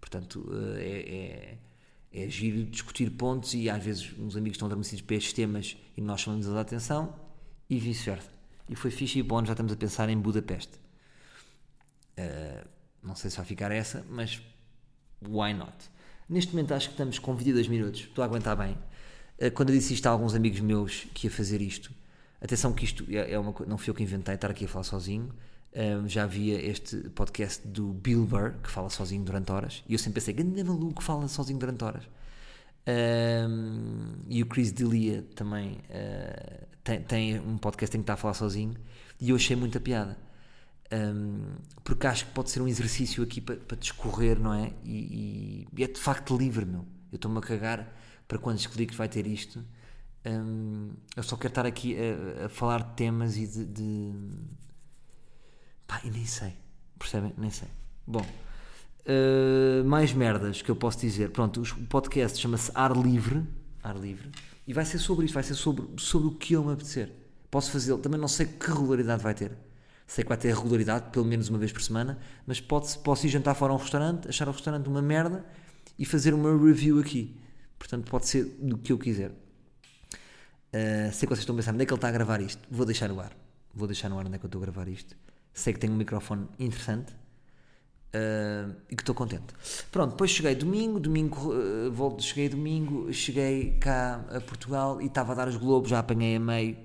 Portanto, 0.00 0.50
é, 0.78 0.88
é 0.88 1.58
é 2.12 2.28
giro 2.28 2.64
discutir 2.64 3.10
pontos 3.10 3.54
e 3.54 3.70
às 3.70 3.82
vezes 3.82 4.12
uns 4.18 4.36
amigos 4.36 4.56
estão 4.56 4.66
adormecidos 4.66 5.00
para 5.00 5.16
estes 5.16 5.32
temas 5.32 5.76
e 5.96 6.00
nós 6.00 6.20
chamamos 6.20 6.46
a 6.48 6.60
atenção 6.60 7.14
e 7.70 7.78
vice-versa. 7.78 8.30
E 8.68 8.76
foi 8.76 8.90
fixe 8.90 9.18
e 9.18 9.22
bom, 9.22 9.44
já 9.44 9.52
estamos 9.52 9.72
a 9.72 9.76
pensar 9.76 10.08
em 10.10 10.18
Budapeste. 10.18 10.78
Uh, 12.18 12.68
não 13.02 13.14
sei 13.14 13.30
se 13.30 13.36
vai 13.38 13.46
ficar 13.46 13.72
essa, 13.72 14.04
mas 14.10 14.40
why 15.26 15.54
not? 15.54 15.72
Neste 16.28 16.52
momento 16.52 16.74
acho 16.74 16.88
que 16.88 16.94
estamos 16.94 17.18
com 17.18 17.34
22 17.34 17.68
minutos, 17.68 18.00
estou 18.00 18.22
a 18.22 18.26
aguentar 18.26 18.56
bem. 18.56 18.76
Uh, 19.42 19.50
quando 19.50 19.70
eu 19.70 19.76
disse 19.76 19.94
isto 19.94 20.06
a 20.06 20.10
alguns 20.10 20.34
amigos 20.34 20.60
meus 20.60 21.06
que 21.12 21.26
ia 21.26 21.30
fazer 21.30 21.60
isto, 21.60 21.90
atenção 22.40 22.72
que 22.72 22.84
isto 22.84 23.04
é, 23.08 23.32
é 23.32 23.38
uma 23.38 23.54
não 23.66 23.76
fui 23.76 23.90
eu 23.90 23.94
que 23.94 24.02
inventei 24.02 24.34
estar 24.34 24.50
aqui 24.50 24.66
a 24.66 24.68
falar 24.68 24.84
sozinho, 24.84 25.32
um, 25.74 26.06
já 26.06 26.24
havia 26.24 26.60
este 26.60 26.96
podcast 27.10 27.66
do 27.66 27.92
Bill 27.92 28.26
Burr, 28.26 28.54
que 28.62 28.70
fala 28.70 28.90
sozinho 28.90 29.24
durante 29.24 29.50
horas, 29.50 29.82
e 29.88 29.94
eu 29.94 29.98
sempre 29.98 30.20
pensei, 30.20 30.34
grande 30.34 30.62
maluco 30.62 31.02
fala 31.02 31.26
sozinho 31.28 31.58
durante 31.58 31.82
horas. 31.82 32.04
Um, 32.86 34.16
e 34.28 34.42
o 34.42 34.46
Chris 34.46 34.72
D'Elia 34.72 35.24
também 35.34 35.78
uh, 35.88 36.66
tem, 36.82 37.00
tem, 37.02 37.40
um 37.40 37.56
podcast 37.56 37.96
em 37.96 38.00
que 38.00 38.02
está 38.02 38.14
a 38.14 38.16
falar 38.16 38.34
sozinho, 38.34 38.74
e 39.20 39.30
eu 39.30 39.36
achei 39.36 39.56
muita 39.56 39.80
piada. 39.80 40.18
Um, 40.92 41.54
porque 41.82 42.06
acho 42.06 42.26
que 42.26 42.32
pode 42.32 42.50
ser 42.50 42.60
um 42.60 42.68
exercício 42.68 43.22
aqui 43.22 43.40
para, 43.40 43.56
para 43.56 43.78
discorrer, 43.78 44.38
não 44.38 44.52
é? 44.52 44.72
E, 44.84 45.66
e, 45.74 45.82
é 45.82 45.86
de 45.86 45.98
facto 45.98 46.36
livre, 46.36 46.66
meu. 46.66 46.84
Eu 47.10 47.16
estou-me 47.16 47.38
a 47.38 47.40
cagar 47.40 47.90
para 48.32 48.38
quantos 48.38 48.66
cliques 48.66 48.96
vai 48.96 49.10
ter 49.10 49.26
isto. 49.26 49.62
Um, 50.24 50.92
eu 51.14 51.22
só 51.22 51.36
quero 51.36 51.50
estar 51.50 51.66
aqui 51.66 51.94
a, 51.98 52.46
a 52.46 52.48
falar 52.48 52.82
de 52.82 52.94
temas 52.94 53.36
e 53.36 53.46
de, 53.46 53.66
de 53.66 54.12
Pá, 55.86 56.00
e 56.02 56.10
nem 56.10 56.24
sei. 56.24 56.54
Percebem? 56.98 57.34
Nem 57.36 57.50
sei. 57.50 57.68
Bom, 58.06 58.24
uh, 58.24 59.84
mais 59.84 60.14
merdas 60.14 60.62
que 60.62 60.70
eu 60.70 60.76
posso 60.76 60.98
dizer. 60.98 61.30
Pronto, 61.30 61.60
o 61.60 61.86
podcast 61.88 62.38
chama-se 62.38 62.72
Ar 62.74 62.96
Livre. 62.96 63.46
Ar 63.82 63.98
Livre. 63.98 64.30
E 64.66 64.72
vai 64.72 64.86
ser 64.86 64.98
sobre 64.98 65.26
isto, 65.26 65.34
vai 65.34 65.42
ser 65.42 65.54
sobre, 65.54 65.86
sobre 65.98 66.28
o 66.28 66.30
que 66.30 66.54
eu 66.54 66.64
me 66.64 66.72
apetecer. 66.72 67.12
Posso 67.50 67.70
fazê-lo. 67.70 67.98
Também 67.98 68.18
não 68.18 68.28
sei 68.28 68.46
que 68.46 68.66
regularidade 68.66 69.22
vai 69.22 69.34
ter. 69.34 69.52
Sei 70.06 70.24
que 70.24 70.28
vai 70.28 70.38
ter 70.38 70.54
regularidade, 70.54 71.10
pelo 71.10 71.26
menos 71.26 71.50
uma 71.50 71.58
vez 71.58 71.70
por 71.70 71.82
semana, 71.82 72.18
mas 72.46 72.62
pode, 72.62 72.96
posso 73.00 73.26
ir 73.26 73.28
jantar 73.28 73.54
fora 73.54 73.72
a 73.72 73.76
um 73.76 73.78
restaurante, 73.78 74.26
achar 74.26 74.48
o 74.48 74.52
restaurante 74.52 74.86
uma 74.88 75.02
merda 75.02 75.44
e 75.98 76.06
fazer 76.06 76.32
uma 76.32 76.50
review 76.56 76.98
aqui. 76.98 77.41
Portanto, 77.82 78.08
pode 78.10 78.28
ser 78.28 78.44
do 78.60 78.78
que 78.78 78.92
eu 78.92 78.98
quiser. 78.98 79.30
Uh, 79.30 81.12
sei 81.12 81.26
que 81.26 81.26
vocês 81.26 81.40
estão 81.40 81.56
pensando 81.56 81.74
onde 81.74 81.82
é 81.82 81.86
que 81.86 81.92
ele 81.92 81.98
está 81.98 82.08
a 82.08 82.12
gravar 82.12 82.40
isto. 82.40 82.62
Vou 82.70 82.86
deixar 82.86 83.08
no 83.08 83.20
ar. 83.20 83.32
Vou 83.74 83.88
deixar 83.88 84.08
no 84.08 84.18
ar 84.18 84.26
onde 84.26 84.36
é 84.36 84.38
que 84.38 84.44
eu 84.44 84.48
estou 84.48 84.62
a 84.62 84.64
gravar 84.64 84.88
isto 84.88 85.16
sei 85.52 85.72
que 85.72 85.78
tenho 85.78 85.92
um 85.92 85.96
microfone 85.96 86.48
interessante 86.58 87.12
uh, 88.14 88.74
e 88.90 88.96
que 88.96 89.02
estou 89.02 89.14
contente. 89.14 89.54
Pronto, 89.90 90.12
depois 90.12 90.30
cheguei 90.30 90.54
domingo, 90.54 90.98
domingo 90.98 91.52
uh, 91.52 91.90
volto, 91.92 92.22
cheguei 92.22 92.48
domingo, 92.48 93.12
cheguei 93.12 93.76
cá 93.78 94.24
a 94.30 94.40
Portugal 94.40 95.00
e 95.00 95.06
estava 95.06 95.32
a 95.32 95.34
dar 95.34 95.48
os 95.48 95.56
globos, 95.56 95.90
já 95.90 95.98
apanhei 95.98 96.36
a 96.36 96.40
meio. 96.40 96.76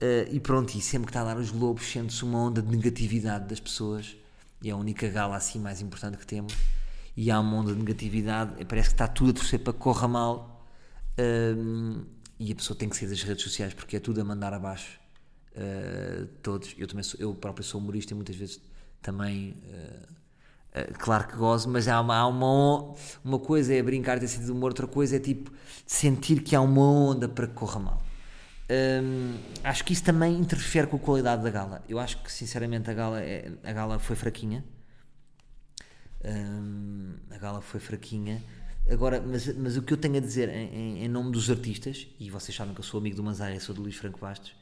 Uh, 0.00 0.32
e 0.32 0.40
pronto, 0.40 0.74
e 0.74 0.80
sempre 0.80 1.06
que 1.06 1.10
está 1.10 1.20
a 1.22 1.24
dar 1.24 1.36
os 1.36 1.50
globos 1.50 1.84
sente-se 1.90 2.24
uma 2.24 2.38
onda 2.38 2.62
de 2.62 2.74
negatividade 2.74 3.46
das 3.46 3.60
pessoas 3.60 4.16
e 4.62 4.70
é 4.70 4.72
a 4.72 4.76
única 4.76 5.08
gala 5.08 5.36
assim 5.36 5.58
mais 5.58 5.82
importante 5.82 6.16
que 6.16 6.26
temos 6.26 6.54
e 7.16 7.30
há 7.30 7.40
uma 7.40 7.56
onda 7.56 7.72
de 7.72 7.78
negatividade 7.78 8.64
parece 8.64 8.88
que 8.88 8.94
está 8.94 9.08
tudo 9.08 9.30
a 9.30 9.34
torcer 9.34 9.58
para 9.60 9.72
que 9.72 9.78
corra 9.78 10.08
mal 10.08 10.66
e 12.38 12.52
a 12.52 12.54
pessoa 12.54 12.76
tem 12.76 12.88
que 12.88 12.96
sair 12.96 13.08
das 13.08 13.22
redes 13.22 13.42
sociais 13.44 13.74
porque 13.74 13.96
é 13.96 14.00
tudo 14.00 14.20
a 14.20 14.24
mandar 14.24 14.54
abaixo 14.54 14.98
uh, 15.52 16.26
todos. 16.42 16.74
Eu 16.78 16.86
também 16.86 17.02
sou, 17.02 17.20
eu 17.20 17.34
próprio 17.34 17.62
sou 17.62 17.80
humorista 17.80 18.14
e 18.14 18.16
muitas 18.16 18.36
vezes 18.36 18.60
também. 19.02 19.56
Uh, 19.64 20.20
Uh, 20.70 20.96
claro 21.00 21.26
que 21.26 21.36
gozo, 21.36 21.68
mas 21.68 21.88
há 21.88 22.00
uma, 22.00 22.16
há 22.16 22.28
uma, 22.28 22.94
uma 23.24 23.40
coisa 23.40 23.74
é 23.74 23.82
brincar 23.82 24.20
sentido 24.20 24.44
de 24.44 24.52
humor, 24.52 24.70
outra 24.70 24.86
coisa 24.86 25.16
é 25.16 25.18
tipo 25.18 25.50
sentir 25.84 26.44
que 26.44 26.54
há 26.54 26.60
uma 26.60 26.80
onda 26.80 27.28
para 27.28 27.48
que 27.48 27.54
corra 27.54 27.80
mal. 27.80 28.02
Um, 28.70 29.34
acho 29.64 29.84
que 29.84 29.92
isso 29.92 30.04
também 30.04 30.38
interfere 30.38 30.86
com 30.86 30.96
a 30.96 31.00
qualidade 31.00 31.42
da 31.42 31.50
gala. 31.50 31.82
Eu 31.88 31.98
acho 31.98 32.22
que 32.22 32.30
sinceramente 32.30 32.88
a 32.88 32.94
gala, 32.94 33.20
é, 33.20 33.50
a 33.64 33.72
gala 33.72 33.98
foi 33.98 34.14
fraquinha. 34.14 34.64
Um, 36.24 37.14
a 37.30 37.38
gala 37.38 37.60
foi 37.60 37.80
fraquinha. 37.80 38.42
Agora, 38.88 39.20
mas, 39.20 39.46
mas 39.56 39.76
o 39.76 39.82
que 39.82 39.92
eu 39.92 39.96
tenho 39.96 40.16
a 40.16 40.20
dizer 40.20 40.48
em, 40.48 41.04
em, 41.04 41.08
nome 41.08 41.30
dos 41.30 41.50
artistas, 41.50 42.08
e 42.18 42.30
vocês 42.30 42.56
sabem 42.56 42.74
que 42.74 42.80
eu 42.80 42.84
sou 42.84 42.98
amigo 42.98 43.16
do 43.16 43.22
Manzai, 43.22 43.58
sou 43.60 43.74
do 43.74 43.82
Luís 43.82 43.96
Franco 43.96 44.18
Bastos, 44.18 44.54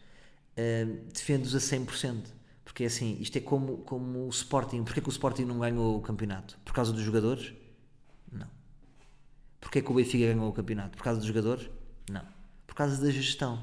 defende-os 1.12 1.54
a 1.54 1.58
100%. 1.58 2.38
Porque 2.64 2.84
assim, 2.84 3.16
isto 3.18 3.36
é 3.36 3.40
como, 3.40 3.78
como 3.78 4.26
o 4.26 4.28
Sporting. 4.28 4.84
Porquê 4.84 5.00
que 5.00 5.08
o 5.08 5.10
Sporting 5.10 5.44
não 5.44 5.58
ganhou 5.58 5.96
o 5.96 6.02
campeonato? 6.02 6.58
Por 6.64 6.74
causa 6.74 6.92
dos 6.92 7.02
jogadores? 7.02 7.54
Não. 8.30 8.46
Porquê 9.58 9.80
que 9.80 9.90
o 9.90 9.94
Benfica 9.94 10.26
ganhou 10.26 10.50
o 10.50 10.52
campeonato? 10.52 10.96
Por 10.96 11.02
causa 11.02 11.18
dos 11.18 11.26
jogadores? 11.26 11.70
Não. 12.10 12.22
Por 12.66 12.74
causa 12.74 13.02
da 13.02 13.10
gestão. 13.10 13.58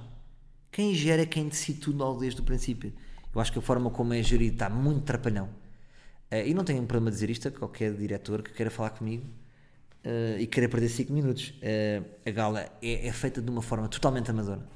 Quem 0.71 0.93
gera 0.95 1.21
é 1.21 1.25
quem 1.25 1.47
decide 1.47 1.79
tudo 1.79 2.17
desde 2.17 2.41
o 2.41 2.43
princípio. 2.43 2.91
Eu 3.33 3.39
acho 3.39 3.51
que 3.51 3.59
a 3.59 3.61
forma 3.61 3.89
como 3.91 4.13
é 4.13 4.23
gerido 4.23 4.55
está 4.55 4.69
muito 4.69 5.03
trapalhão. 5.03 5.49
Uh, 6.31 6.47
e 6.47 6.53
não 6.53 6.63
tenho 6.63 6.81
um 6.81 6.85
problema 6.85 7.11
dizer 7.11 7.29
isto 7.29 7.47
a 7.47 7.51
qualquer 7.51 7.93
diretor 7.93 8.41
que 8.41 8.51
queira 8.51 8.71
falar 8.71 8.89
comigo 8.91 9.25
uh, 10.05 10.39
e 10.39 10.47
queira 10.47 10.67
perder 10.67 10.89
5 10.89 11.13
minutos. 11.13 11.53
Uh, 11.61 12.05
a 12.25 12.31
gala 12.31 12.61
é, 12.81 13.07
é, 13.07 13.11
feita 13.13 13.41
de 13.41 13.49
uma 13.49 13.61
forma 13.61 13.87
totalmente 13.87 14.29
amadora. 14.31 14.67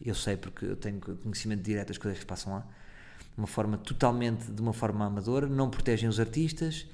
Eu 0.00 0.14
sei 0.14 0.36
porque 0.36 0.66
eu 0.66 0.76
tenho 0.76 1.00
conhecimento 1.00 1.62
direto 1.62 1.88
das 1.88 1.98
coisas 1.98 2.20
que 2.20 2.26
passam 2.26 2.52
lá. 2.52 2.60
De 2.60 3.38
uma 3.38 3.46
forma 3.46 3.78
totalmente, 3.78 4.50
de 4.50 4.60
uma 4.60 4.72
forma 4.72 5.06
amadora, 5.06 5.46
não 5.46 5.70
protegem 5.70 6.08
os 6.08 6.20
artistas 6.20 6.86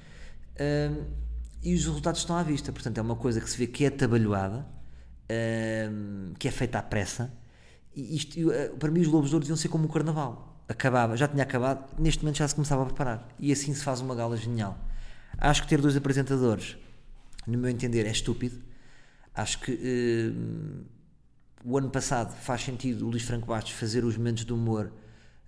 e 1.63 1.73
os 1.73 1.85
resultados 1.85 2.21
estão 2.21 2.35
à 2.35 2.43
vista. 2.43 2.71
Portanto, 2.71 2.97
é 2.97 3.01
uma 3.01 3.15
coisa 3.15 3.41
que 3.41 3.49
se 3.49 3.57
vê 3.57 3.67
que 3.67 3.85
é 3.85 3.89
trabalhada, 3.89 4.65
que 6.39 6.47
é 6.47 6.51
feita 6.51 6.79
à 6.79 6.83
pressa. 6.83 7.31
E 7.95 8.15
isto, 8.15 8.39
para 8.79 8.91
mim, 8.91 9.01
os 9.01 9.07
Lobos 9.07 9.29
de 9.29 9.35
Ouro 9.35 9.43
deviam 9.43 9.57
ser 9.57 9.69
como 9.69 9.85
o 9.85 9.89
Carnaval 9.89 10.54
acabava, 10.67 11.15
já 11.15 11.27
tinha 11.27 11.43
acabado, 11.43 11.85
neste 11.99 12.23
momento 12.23 12.37
já 12.37 12.47
se 12.47 12.55
começava 12.55 12.83
a 12.83 12.85
preparar. 12.85 13.27
E 13.39 13.51
assim 13.51 13.73
se 13.73 13.83
faz 13.83 14.01
uma 14.01 14.15
gala 14.15 14.35
genial. 14.35 14.77
Acho 15.37 15.63
que 15.63 15.67
ter 15.67 15.81
dois 15.81 15.95
apresentadores, 15.95 16.77
no 17.45 17.57
meu 17.57 17.69
entender, 17.69 18.05
é 18.05 18.11
estúpido. 18.11 18.61
Acho 19.33 19.59
que 19.59 19.71
uh, 19.71 20.85
o 21.63 21.77
ano 21.77 21.89
passado 21.89 22.33
faz 22.33 22.63
sentido 22.63 23.05
o 23.05 23.09
Luís 23.09 23.23
Franco 23.23 23.47
Bastos 23.47 23.73
fazer 23.73 24.05
os 24.05 24.17
momentos 24.17 24.45
de 24.45 24.53
humor, 24.53 24.91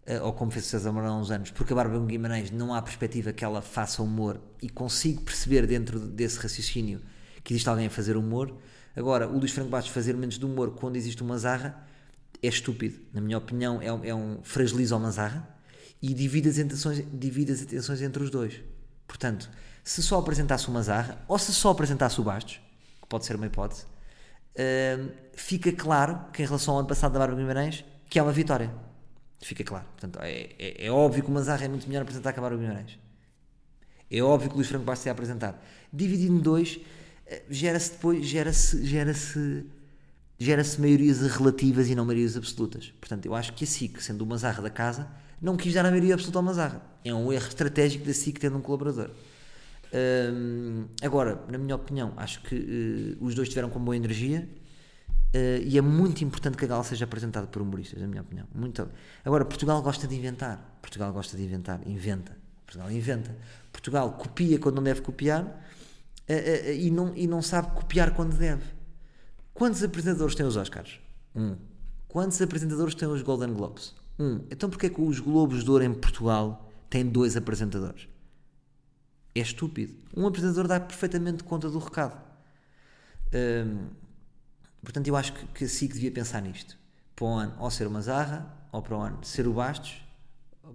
uh, 0.07 0.23
ou 0.25 0.33
como 0.33 0.51
fez 0.51 0.65
o 0.65 0.69
César 0.69 0.91
Mourão 0.91 1.15
há 1.15 1.17
uns 1.19 1.31
anos, 1.31 1.51
porque 1.51 1.73
a 1.73 1.75
Bárbara 1.75 2.05
Guimarães 2.05 2.51
não 2.51 2.73
há 2.73 2.81
perspectiva 2.81 3.31
que 3.31 3.45
ela 3.45 3.61
faça 3.61 4.03
humor 4.03 4.39
e 4.61 4.69
consigo 4.69 5.21
perceber 5.21 5.65
dentro 5.65 5.99
desse 5.99 6.37
raciocínio 6.39 7.01
que 7.43 7.53
existe 7.53 7.69
alguém 7.69 7.87
a 7.87 7.89
fazer 7.89 8.17
humor. 8.17 8.53
Agora, 8.93 9.27
o 9.27 9.37
Luís 9.37 9.51
Franco 9.51 9.69
Bastos 9.69 9.93
fazer 9.93 10.13
momentos 10.13 10.37
de 10.37 10.45
humor 10.45 10.71
quando 10.71 10.97
existe 10.97 11.23
uma 11.23 11.37
zarra 11.37 11.87
é 12.41 12.47
estúpido. 12.47 12.99
Na 13.13 13.21
minha 13.21 13.37
opinião, 13.37 13.81
é, 13.81 13.91
um, 13.91 14.05
é 14.05 14.13
um 14.13 14.39
fragiliza 14.43 14.95
o 14.95 14.99
Manzarra 14.99 15.47
e 16.01 16.13
divide 16.13 16.49
as, 16.49 16.59
atenções, 16.59 17.03
divide 17.11 17.51
as 17.51 17.61
atenções 17.61 18.01
entre 18.01 18.23
os 18.23 18.29
dois. 18.29 18.61
Portanto, 19.07 19.49
se 19.83 20.03
só 20.03 20.19
apresentasse 20.19 20.67
o 20.67 20.71
Manzarra 20.71 21.23
ou 21.27 21.39
se 21.39 21.53
só 21.53 21.71
apresentasse 21.71 22.19
o 22.19 22.23
Bastos, 22.23 22.59
que 23.01 23.07
pode 23.07 23.25
ser 23.25 23.35
uma 23.35 23.45
hipótese, 23.45 23.83
uh, 23.83 25.11
fica 25.33 25.71
claro 25.71 26.19
que 26.33 26.43
em 26.43 26.45
relação 26.45 26.73
ao 26.73 26.79
ano 26.81 26.87
passado 26.87 27.13
da 27.13 27.19
Bárbara 27.19 27.39
Guimarães, 27.39 27.85
que 28.09 28.19
é 28.19 28.23
uma 28.23 28.31
vitória. 28.31 28.71
Fica 29.41 29.63
claro. 29.63 29.85
Portanto, 29.85 30.19
é, 30.21 30.49
é, 30.59 30.87
é 30.87 30.91
óbvio 30.91 31.23
que 31.23 31.29
o 31.29 31.33
Manzarra 31.33 31.65
é 31.65 31.67
muito 31.67 31.87
melhor 31.87 32.01
apresentar 32.01 32.33
que 32.33 32.39
a 32.39 32.41
Bárbara 32.41 32.61
Guimarães. 32.61 32.99
É 34.09 34.21
óbvio 34.21 34.49
que 34.49 34.55
o 34.55 34.57
Luís 34.57 34.67
Franco 34.67 34.85
Bastos 34.85 35.07
é 35.07 35.09
apresentar. 35.09 35.61
Dividindo 35.91 36.37
em 36.37 36.39
dois, 36.39 36.79
eh, 37.25 37.43
gera-se 37.49 37.91
depois, 37.91 38.25
gera-se, 38.25 38.85
gera-se 38.85 39.65
gera-se 40.39 40.79
maiorias 40.79 41.21
relativas 41.21 41.89
e 41.89 41.95
não 41.95 42.05
maiorias 42.05 42.37
absolutas. 42.37 42.93
Portanto, 42.99 43.25
eu 43.25 43.33
acho 43.33 43.53
que 43.53 43.63
a 43.63 43.67
SIC, 43.67 44.01
sendo 44.01 44.21
uma 44.21 44.37
zarra 44.37 44.61
da 44.61 44.69
casa, 44.69 45.07
não 45.41 45.55
quis 45.55 45.73
dar 45.73 45.85
a 45.85 45.89
maioria 45.89 46.13
absoluta 46.13 46.39
ao 46.39 46.43
Mazarra. 46.43 46.81
É 47.03 47.13
um 47.13 47.31
erro 47.31 47.47
estratégico 47.47 48.05
da 48.05 48.13
SIC 48.13 48.39
tendo 48.39 48.57
um 48.57 48.61
colaborador. 48.61 49.11
Hum, 49.93 50.85
agora, 51.01 51.41
na 51.49 51.57
minha 51.57 51.75
opinião, 51.75 52.13
acho 52.17 52.41
que 52.41 52.55
uh, 53.19 53.25
os 53.25 53.35
dois 53.35 53.47
tiveram 53.47 53.69
com 53.69 53.79
boa 53.79 53.95
energia 53.95 54.47
uh, 55.33 55.63
e 55.63 55.77
é 55.77 55.81
muito 55.81 56.23
importante 56.23 56.57
que 56.57 56.65
a 56.65 56.67
gala 56.67 56.83
seja 56.83 57.05
apresentada 57.05 57.47
por 57.47 57.61
humoristas, 57.61 58.01
na 58.01 58.07
minha 58.07 58.21
opinião. 58.21 58.47
Muito. 58.53 58.87
Agora, 59.23 59.45
Portugal 59.45 59.81
gosta 59.81 60.07
de 60.07 60.15
inventar. 60.15 60.79
Portugal 60.81 61.13
gosta 61.13 61.37
de 61.37 61.43
inventar. 61.43 61.79
Inventa. 61.85 62.35
Portugal 62.65 62.91
inventa. 62.91 63.35
Portugal 63.71 64.11
copia 64.13 64.59
quando 64.59 64.75
não 64.75 64.83
deve 64.83 65.01
copiar 65.01 65.43
uh, 65.43 66.71
e, 66.71 66.89
não, 66.91 67.15
e 67.15 67.27
não 67.27 67.41
sabe 67.41 67.71
copiar 67.71 68.13
quando 68.13 68.35
deve. 68.37 68.76
Quantos 69.57 69.83
apresentadores 69.83 70.35
têm 70.35 70.45
os 70.45 70.55
Oscars? 70.55 70.99
Um. 71.35 71.57
Quantos 72.07 72.39
apresentadores 72.39 72.93
têm 72.93 73.07
os 73.07 73.23
Golden 73.23 73.55
Globes? 73.55 73.95
Um. 74.19 74.41
Então 74.51 74.69
porquê 74.69 74.85
é 74.85 74.89
que 74.89 75.01
os 75.01 75.19
Globos 75.19 75.63
de 75.63 75.71
Ouro 75.71 75.83
em 75.83 75.95
Portugal 75.95 76.69
têm 76.91 77.03
dois 77.03 77.35
apresentadores? 77.35 78.07
É 79.33 79.39
estúpido. 79.39 79.95
Um 80.15 80.27
apresentador 80.27 80.67
dá 80.67 80.79
perfeitamente 80.79 81.43
conta 81.43 81.71
do 81.71 81.79
recado. 81.79 82.21
Hum, 83.33 83.87
portanto, 84.83 85.07
eu 85.07 85.15
acho 85.15 85.33
que, 85.33 85.47
que 85.47 85.63
a 85.63 85.67
SIC 85.67 85.93
devia 85.93 86.11
pensar 86.11 86.39
nisto. 86.43 86.77
Para 87.15 87.25
o 87.25 87.33
ano, 87.33 87.55
ou 87.57 87.71
ser 87.71 87.87
uma 87.87 87.99
Zarra, 87.99 88.45
ou 88.71 88.83
para 88.83 88.95
o 88.95 89.01
ano 89.01 89.17
ser 89.23 89.47
o 89.47 89.53
Bastos, 89.53 90.03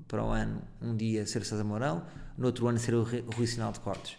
para 0.09 0.25
o 0.25 0.31
ano, 0.31 0.61
um 0.81 0.97
dia 0.97 1.25
ser 1.25 1.40
o 1.40 1.45
César 1.45 1.62
Mourão, 1.62 2.05
no 2.37 2.47
outro 2.47 2.66
ano 2.66 2.81
ser 2.81 2.95
o 2.95 3.05
Rui 3.05 3.47
Sinal 3.47 3.71
de 3.71 3.79
Cortes. 3.79 4.16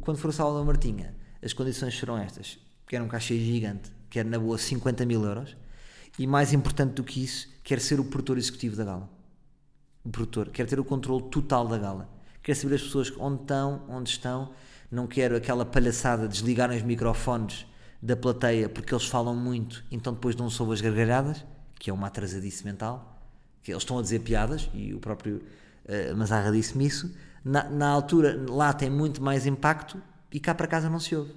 Quando 0.00 0.16
for 0.16 0.30
o 0.30 0.32
Salvador 0.32 0.66
Martinha, 0.66 1.14
as 1.40 1.52
condições 1.52 1.96
serão 1.96 2.18
estas. 2.18 2.58
Quer 2.88 3.00
um 3.02 3.06
cachê 3.08 3.38
gigante, 3.38 3.92
quer 4.10 4.24
na 4.24 4.38
boa 4.38 4.58
50 4.58 5.06
mil 5.06 5.24
euros, 5.24 5.56
e 6.18 6.26
mais 6.26 6.52
importante 6.52 6.94
do 6.94 7.04
que 7.04 7.22
isso, 7.22 7.48
quer 7.62 7.80
ser 7.80 8.00
o 8.00 8.04
produtor 8.04 8.36
executivo 8.36 8.76
da 8.76 8.84
gala. 8.84 9.08
O 10.04 10.10
produtor, 10.10 10.48
quer 10.50 10.66
ter 10.66 10.78
o 10.80 10.84
controle 10.84 11.22
total 11.30 11.68
da 11.68 11.78
gala. 11.78 12.10
Quer 12.42 12.54
saber 12.54 12.74
as 12.74 12.82
pessoas 12.82 13.12
onde 13.18 13.42
estão, 13.42 13.82
onde 13.88 14.10
estão. 14.10 14.52
Não 14.90 15.06
quero 15.06 15.36
aquela 15.36 15.64
palhaçada 15.64 16.26
de 16.26 16.34
desligarem 16.34 16.76
os 16.76 16.82
microfones 16.82 17.66
da 18.02 18.16
plateia 18.16 18.68
porque 18.68 18.92
eles 18.92 19.06
falam 19.06 19.36
muito, 19.36 19.84
então 19.90 20.12
depois 20.12 20.34
não 20.34 20.48
soube 20.48 20.72
as 20.72 20.80
gargalhadas, 20.80 21.44
que 21.78 21.90
é 21.90 21.92
uma 21.92 22.06
atrasadice 22.06 22.64
mental, 22.64 23.22
que 23.62 23.70
eles 23.70 23.82
estão 23.82 23.98
a 23.98 24.02
dizer 24.02 24.20
piadas, 24.20 24.70
e 24.72 24.94
o 24.94 24.98
próprio 24.98 25.36
uh, 25.84 26.16
Mazarra 26.16 26.50
disse-me 26.50 26.86
isso. 26.86 27.14
Na, 27.44 27.68
na 27.68 27.88
altura, 27.88 28.44
lá 28.48 28.72
tem 28.72 28.90
muito 28.90 29.22
mais 29.22 29.46
impacto 29.46 30.02
e 30.32 30.40
cá 30.40 30.54
para 30.54 30.66
casa 30.66 30.88
não 30.88 30.98
se 30.98 31.14
ouve. 31.14 31.32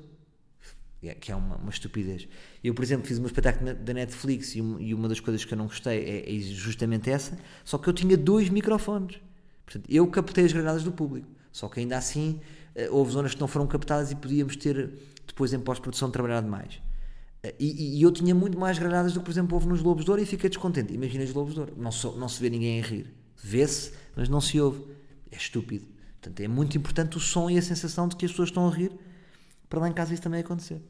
É, 1.06 1.14
que 1.14 1.34
é 1.34 1.36
uma, 1.36 1.58
uma, 1.58 1.70
estupidez. 1.70 2.30
Eu, 2.64 2.74
por 2.74 2.82
exemplo, 2.82 3.06
fiz 3.06 3.20
um 3.20 3.26
espetáculo 3.26 3.74
da 3.74 3.94
Netflix 3.94 4.56
e, 4.56 4.62
uma 4.62 5.10
das 5.10 5.20
coisas 5.20 5.44
que 5.44 5.54
eu 5.54 5.58
não 5.58 5.66
gostei 5.66 6.00
é, 6.00 6.34
é, 6.34 6.40
justamente 6.40 7.10
essa, 7.10 7.38
só 7.66 7.78
que 7.78 7.90
eu 7.90 7.94
tinha 7.94 8.16
dois 8.16 8.50
microfones. 8.50 9.20
Portanto, 9.66 9.86
eu 9.90 10.08
captei 10.08 10.46
as 10.46 10.54
granadas 10.54 10.82
do 10.82 10.94
público. 10.94 11.28
Só 11.52 11.68
que 11.68 11.82
ainda 11.82 11.98
assim 11.98 12.40
eh, 12.74 12.90
houve 12.90 13.12
zonas 13.12 13.34
que 13.36 13.42
não 13.42 13.48
foram 13.48 13.68
captadas 13.68 14.12
e 14.12 14.16
podíamos 14.16 14.56
ter, 14.56 14.92
depois 15.28 15.54
em 15.54 15.60
pós-produção, 15.60 16.10
trabalhado 16.10 16.48
mais. 16.48 16.82
Eh, 17.44 17.54
e, 17.60 18.00
e, 18.00 18.02
eu 18.02 18.12
tinha 18.12 18.34
muito 18.34 18.58
mais 18.58 18.80
granadas 18.80 19.14
do 19.14 19.20
que, 19.20 19.26
por 19.26 19.32
exemplo, 19.32 19.56
houve 19.56 19.68
nos 19.68 19.82
Lobos 19.82 20.06
de 20.06 20.12
Ouro 20.12 20.22
e 20.22 20.26
fiquei 20.26 20.50
descontente. 20.50 20.94
Imagina 20.94 21.24
os 21.24 21.34
Lobos 21.34 21.54
de 21.54 21.60
Ouro. 21.60 21.74
Não, 21.78 21.92
so, 21.92 22.14
não 22.18 22.28
se 22.28 22.42
vê 22.42 22.50
ninguém 22.50 22.82
a 22.82 22.86
rir. 22.86 23.14
Vê-se, 23.38 23.94
mas 24.16 24.30
não 24.30 24.42
se 24.42 24.60
ouve. 24.60 24.84
É 25.32 25.36
estúpido. 25.36 25.86
Portanto, 26.22 26.40
é 26.40 26.48
muito 26.48 26.78
importante 26.78 27.18
o 27.18 27.20
som 27.20 27.50
e 27.50 27.58
a 27.58 27.62
sensação 27.62 28.08
de 28.08 28.16
que 28.16 28.26
as 28.26 28.32
pessoas 28.32 28.50
estão 28.50 28.68
a 28.68 28.72
rir 28.72 28.92
para 29.70 29.80
lá 29.80 29.90
em 29.90 29.94
casa 29.94 30.14
isso 30.14 30.22
também 30.22 30.40
acontecer. 30.40 30.82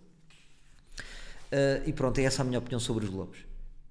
Uh, 1.54 1.88
e 1.88 1.94
pronto, 1.94 2.18
é 2.18 2.24
essa 2.24 2.42
a 2.42 2.46
minha 2.46 2.58
opinião 2.58 2.80
sobre 2.80 3.06
os 3.06 3.12
Globos. 3.12 3.38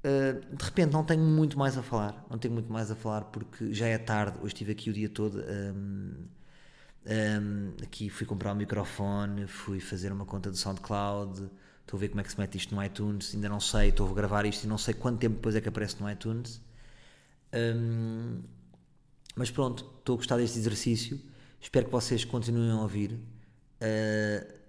Uh, 0.05 0.57
de 0.57 0.65
repente 0.65 0.93
não 0.93 1.05
tenho 1.05 1.23
muito 1.23 1.57
mais 1.57 1.79
a 1.79 1.83
falar, 1.83 2.27
não 2.29 2.37
tenho 2.37 2.53
muito 2.53 2.73
mais 2.73 2.91
a 2.91 2.97
falar 2.97 3.27
porque 3.27 3.73
já 3.73 3.87
é 3.87 3.97
tarde, 3.99 4.37
hoje 4.39 4.49
estive 4.49 4.73
aqui 4.73 4.91
o 4.91 4.93
dia 4.93 5.09
todo 5.09 5.39
um, 5.39 6.27
um, 7.07 7.73
aqui 7.81 8.11
fui 8.11 8.27
comprar 8.27 8.53
um 8.53 8.57
microfone, 8.57 9.47
fui 9.47 9.79
fazer 9.79 10.11
uma 10.11 10.27
conta 10.27 10.51
do 10.51 10.57
SoundCloud, 10.57 11.49
estou 11.83 11.97
a 11.97 12.01
ver 12.01 12.09
como 12.09 12.21
é 12.21 12.25
que 12.25 12.33
se 12.33 12.41
mete 12.41 12.59
isto 12.59 12.75
no 12.75 12.85
iTunes, 12.85 13.33
ainda 13.33 13.49
não 13.49 13.61
sei, 13.61 13.91
estou 13.91 14.11
a 14.11 14.13
gravar 14.13 14.45
isto 14.45 14.65
e 14.65 14.67
não 14.67 14.77
sei 14.77 14.93
quanto 14.93 15.21
tempo 15.21 15.37
depois 15.37 15.55
é 15.55 15.61
que 15.61 15.69
aparece 15.69 16.01
no 16.01 16.11
iTunes. 16.11 16.61
Um, 17.55 18.43
mas 19.37 19.53
pronto, 19.53 19.89
estou 20.01 20.15
a 20.15 20.17
gostar 20.17 20.37
deste 20.37 20.59
exercício, 20.59 21.21
espero 21.61 21.87
que 21.87 21.93
vocês 21.93 22.25
continuem 22.25 22.73
a 22.73 22.81
ouvir. 22.81 23.13
Uh, 23.13 24.62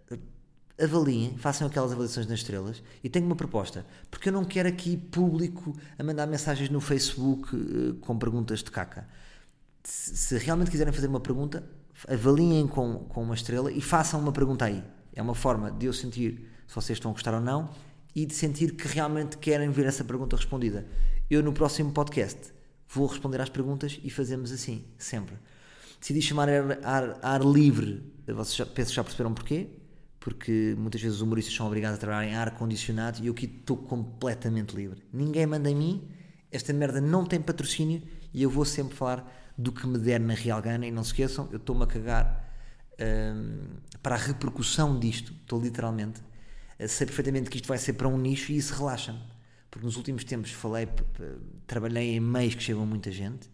avaliem, 0.81 1.38
façam 1.38 1.67
aquelas 1.67 1.91
avaliações 1.91 2.25
nas 2.27 2.39
estrelas 2.39 2.81
e 3.03 3.09
tenho 3.09 3.25
uma 3.25 3.36
proposta, 3.36 3.86
porque 4.09 4.29
eu 4.29 4.33
não 4.33 4.43
quero 4.43 4.67
aqui 4.67 4.97
público 4.97 5.75
a 5.97 6.03
mandar 6.03 6.25
mensagens 6.25 6.69
no 6.69 6.81
Facebook 6.81 7.55
uh, 7.55 7.93
com 7.95 8.17
perguntas 8.17 8.59
de 8.63 8.71
caca. 8.71 9.07
Se, 9.83 10.15
se, 10.15 10.38
realmente 10.38 10.71
quiserem 10.71 10.93
fazer 10.93 11.07
uma 11.07 11.19
pergunta, 11.19 11.63
avaliem 12.07 12.67
com, 12.67 12.99
com 12.99 13.23
uma 13.23 13.36
estrela 13.36 13.71
e 13.71 13.81
façam 13.81 14.19
uma 14.19 14.31
pergunta 14.31 14.65
aí. 14.65 14.83
É 15.13 15.21
uma 15.21 15.36
forma 15.36 15.71
de 15.71 15.86
eu 15.86 15.93
sentir 15.93 16.49
se 16.67 16.73
vocês 16.73 16.97
estão 16.97 17.12
a 17.12 17.13
gostar 17.13 17.33
ou 17.33 17.41
não 17.41 17.69
e 18.15 18.25
de 18.25 18.33
sentir 18.33 18.75
que 18.75 18.88
realmente 18.88 19.38
querem 19.38 19.69
ver 19.69 19.86
essa 19.86 20.03
pergunta 20.03 20.36
respondida. 20.36 20.88
Eu 21.29 21.43
no 21.43 21.53
próximo 21.53 21.91
podcast 21.91 22.53
vou 22.88 23.07
responder 23.07 23.41
às 23.41 23.49
perguntas 23.49 23.99
e 24.03 24.09
fazemos 24.09 24.51
assim, 24.51 24.86
sempre. 24.97 25.36
Decidi 25.99 26.21
chamar 26.21 26.49
ar, 26.49 26.79
ar, 26.83 27.19
ar 27.21 27.41
livre, 27.41 28.03
vocês 28.27 28.55
já, 28.55 28.65
penso 28.65 28.93
já 28.93 29.03
perceberam 29.03 29.33
porquê, 29.33 29.69
porque 30.23 30.73
muitas 30.77 31.01
vezes 31.01 31.17
os 31.17 31.21
humoristas 31.21 31.53
são 31.53 31.67
obrigados 31.67 31.97
a 31.97 31.99
trabalhar 31.99 32.25
em 32.25 32.33
ar-condicionado 32.33 33.21
e 33.21 33.27
eu 33.27 33.33
aqui 33.33 33.45
estou 33.45 33.75
completamente 33.75 34.73
livre. 34.73 35.03
Ninguém 35.12 35.45
manda 35.45 35.69
em 35.69 35.75
mim, 35.75 36.07
esta 36.49 36.71
merda 36.71 37.01
não 37.01 37.25
tem 37.25 37.41
patrocínio 37.41 38.01
e 38.33 38.41
eu 38.41 38.49
vou 38.49 38.63
sempre 38.63 38.95
falar 38.95 39.29
do 39.57 39.69
que 39.69 39.86
me 39.86 39.97
der 39.97 40.21
na 40.21 40.33
Real 40.33 40.62
Gana 40.62 40.88
e 40.88 40.91
não 40.91 41.03
se 41.03 41.09
esqueçam, 41.09 41.49
eu 41.51 41.57
estou-me 41.57 41.83
a 41.83 41.88
cagar 41.88 42.55
um, 43.36 43.65
para 44.01 44.15
a 44.15 44.17
repercussão 44.17 44.97
disto, 44.97 45.33
estou 45.41 45.62
literalmente, 45.62 46.21
sei 46.88 47.05
perfeitamente 47.05 47.49
que 47.49 47.57
isto 47.57 47.67
vai 47.67 47.77
ser 47.77 47.91
para 47.91 48.07
um 48.07 48.17
nicho 48.17 48.53
e 48.53 48.55
isso 48.55 48.73
relaxa-me, 48.75 49.19
porque 49.69 49.86
nos 49.86 49.97
últimos 49.97 50.23
tempos 50.23 50.51
falei, 50.51 50.88
trabalhei 51.67 52.15
em 52.15 52.21
meios 52.21 52.55
que 52.55 52.63
chegam 52.63 52.86
muita 52.86 53.12
gente 53.12 53.49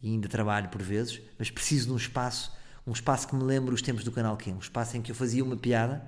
e 0.00 0.10
ainda 0.10 0.28
trabalho 0.28 0.68
por 0.68 0.84
vezes, 0.84 1.20
mas 1.36 1.50
preciso 1.50 1.88
de 1.88 1.94
um 1.94 1.96
espaço 1.96 2.52
um 2.86 2.92
espaço 2.92 3.26
que 3.28 3.34
me 3.34 3.42
lembra 3.42 3.74
os 3.74 3.82
tempos 3.82 4.04
do 4.04 4.12
Canal 4.12 4.36
Q, 4.36 4.52
um 4.52 4.58
espaço 4.58 4.96
em 4.96 5.02
que 5.02 5.10
eu 5.10 5.14
fazia 5.14 5.42
uma 5.42 5.56
piada 5.56 6.06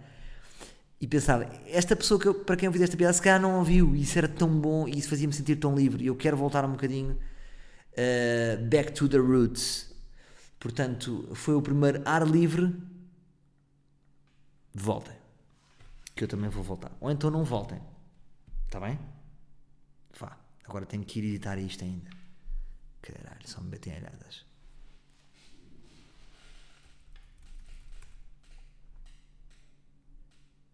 e 1.00 1.06
pensava, 1.06 1.44
esta 1.66 1.94
pessoa 1.96 2.20
que 2.20 2.26
eu- 2.28 2.34
para 2.34 2.56
quem 2.56 2.66
eu 2.66 2.72
fiz 2.72 2.82
esta 2.82 2.96
piada 2.96 3.12
se 3.12 3.22
calhar 3.22 3.40
não 3.40 3.58
ouviu, 3.58 3.94
e 3.94 4.02
isso 4.02 4.18
era 4.18 4.28
tão 4.28 4.48
bom 4.60 4.86
e 4.88 4.98
isso 4.98 5.08
fazia-me 5.08 5.32
sentir 5.32 5.56
tão 5.56 5.74
livre. 5.74 6.04
E 6.04 6.06
eu 6.06 6.16
quero 6.16 6.36
voltar 6.36 6.64
um 6.64 6.72
bocadinho 6.72 7.12
uh, 7.92 8.68
back 8.68 8.92
to 8.92 9.08
the 9.08 9.18
roots. 9.18 9.94
Portanto, 10.58 11.28
foi 11.34 11.54
o 11.54 11.62
primeiro 11.62 12.02
ar 12.04 12.26
livre. 12.26 12.74
Voltem. 14.74 15.16
Que 16.14 16.24
eu 16.24 16.28
também 16.28 16.50
vou 16.50 16.64
voltar. 16.64 16.90
Ou 17.00 17.10
então 17.10 17.30
não 17.30 17.44
voltem. 17.44 17.80
Está 18.66 18.80
bem? 18.80 18.98
Vá. 20.18 20.36
Agora 20.64 20.84
tenho 20.84 21.04
que 21.04 21.20
ir 21.20 21.24
editar 21.26 21.58
isto 21.58 21.84
ainda. 21.84 22.10
Caralho, 23.00 23.48
só 23.48 23.60
me 23.60 23.70
metem 23.70 23.96
olhadas. 23.96 24.44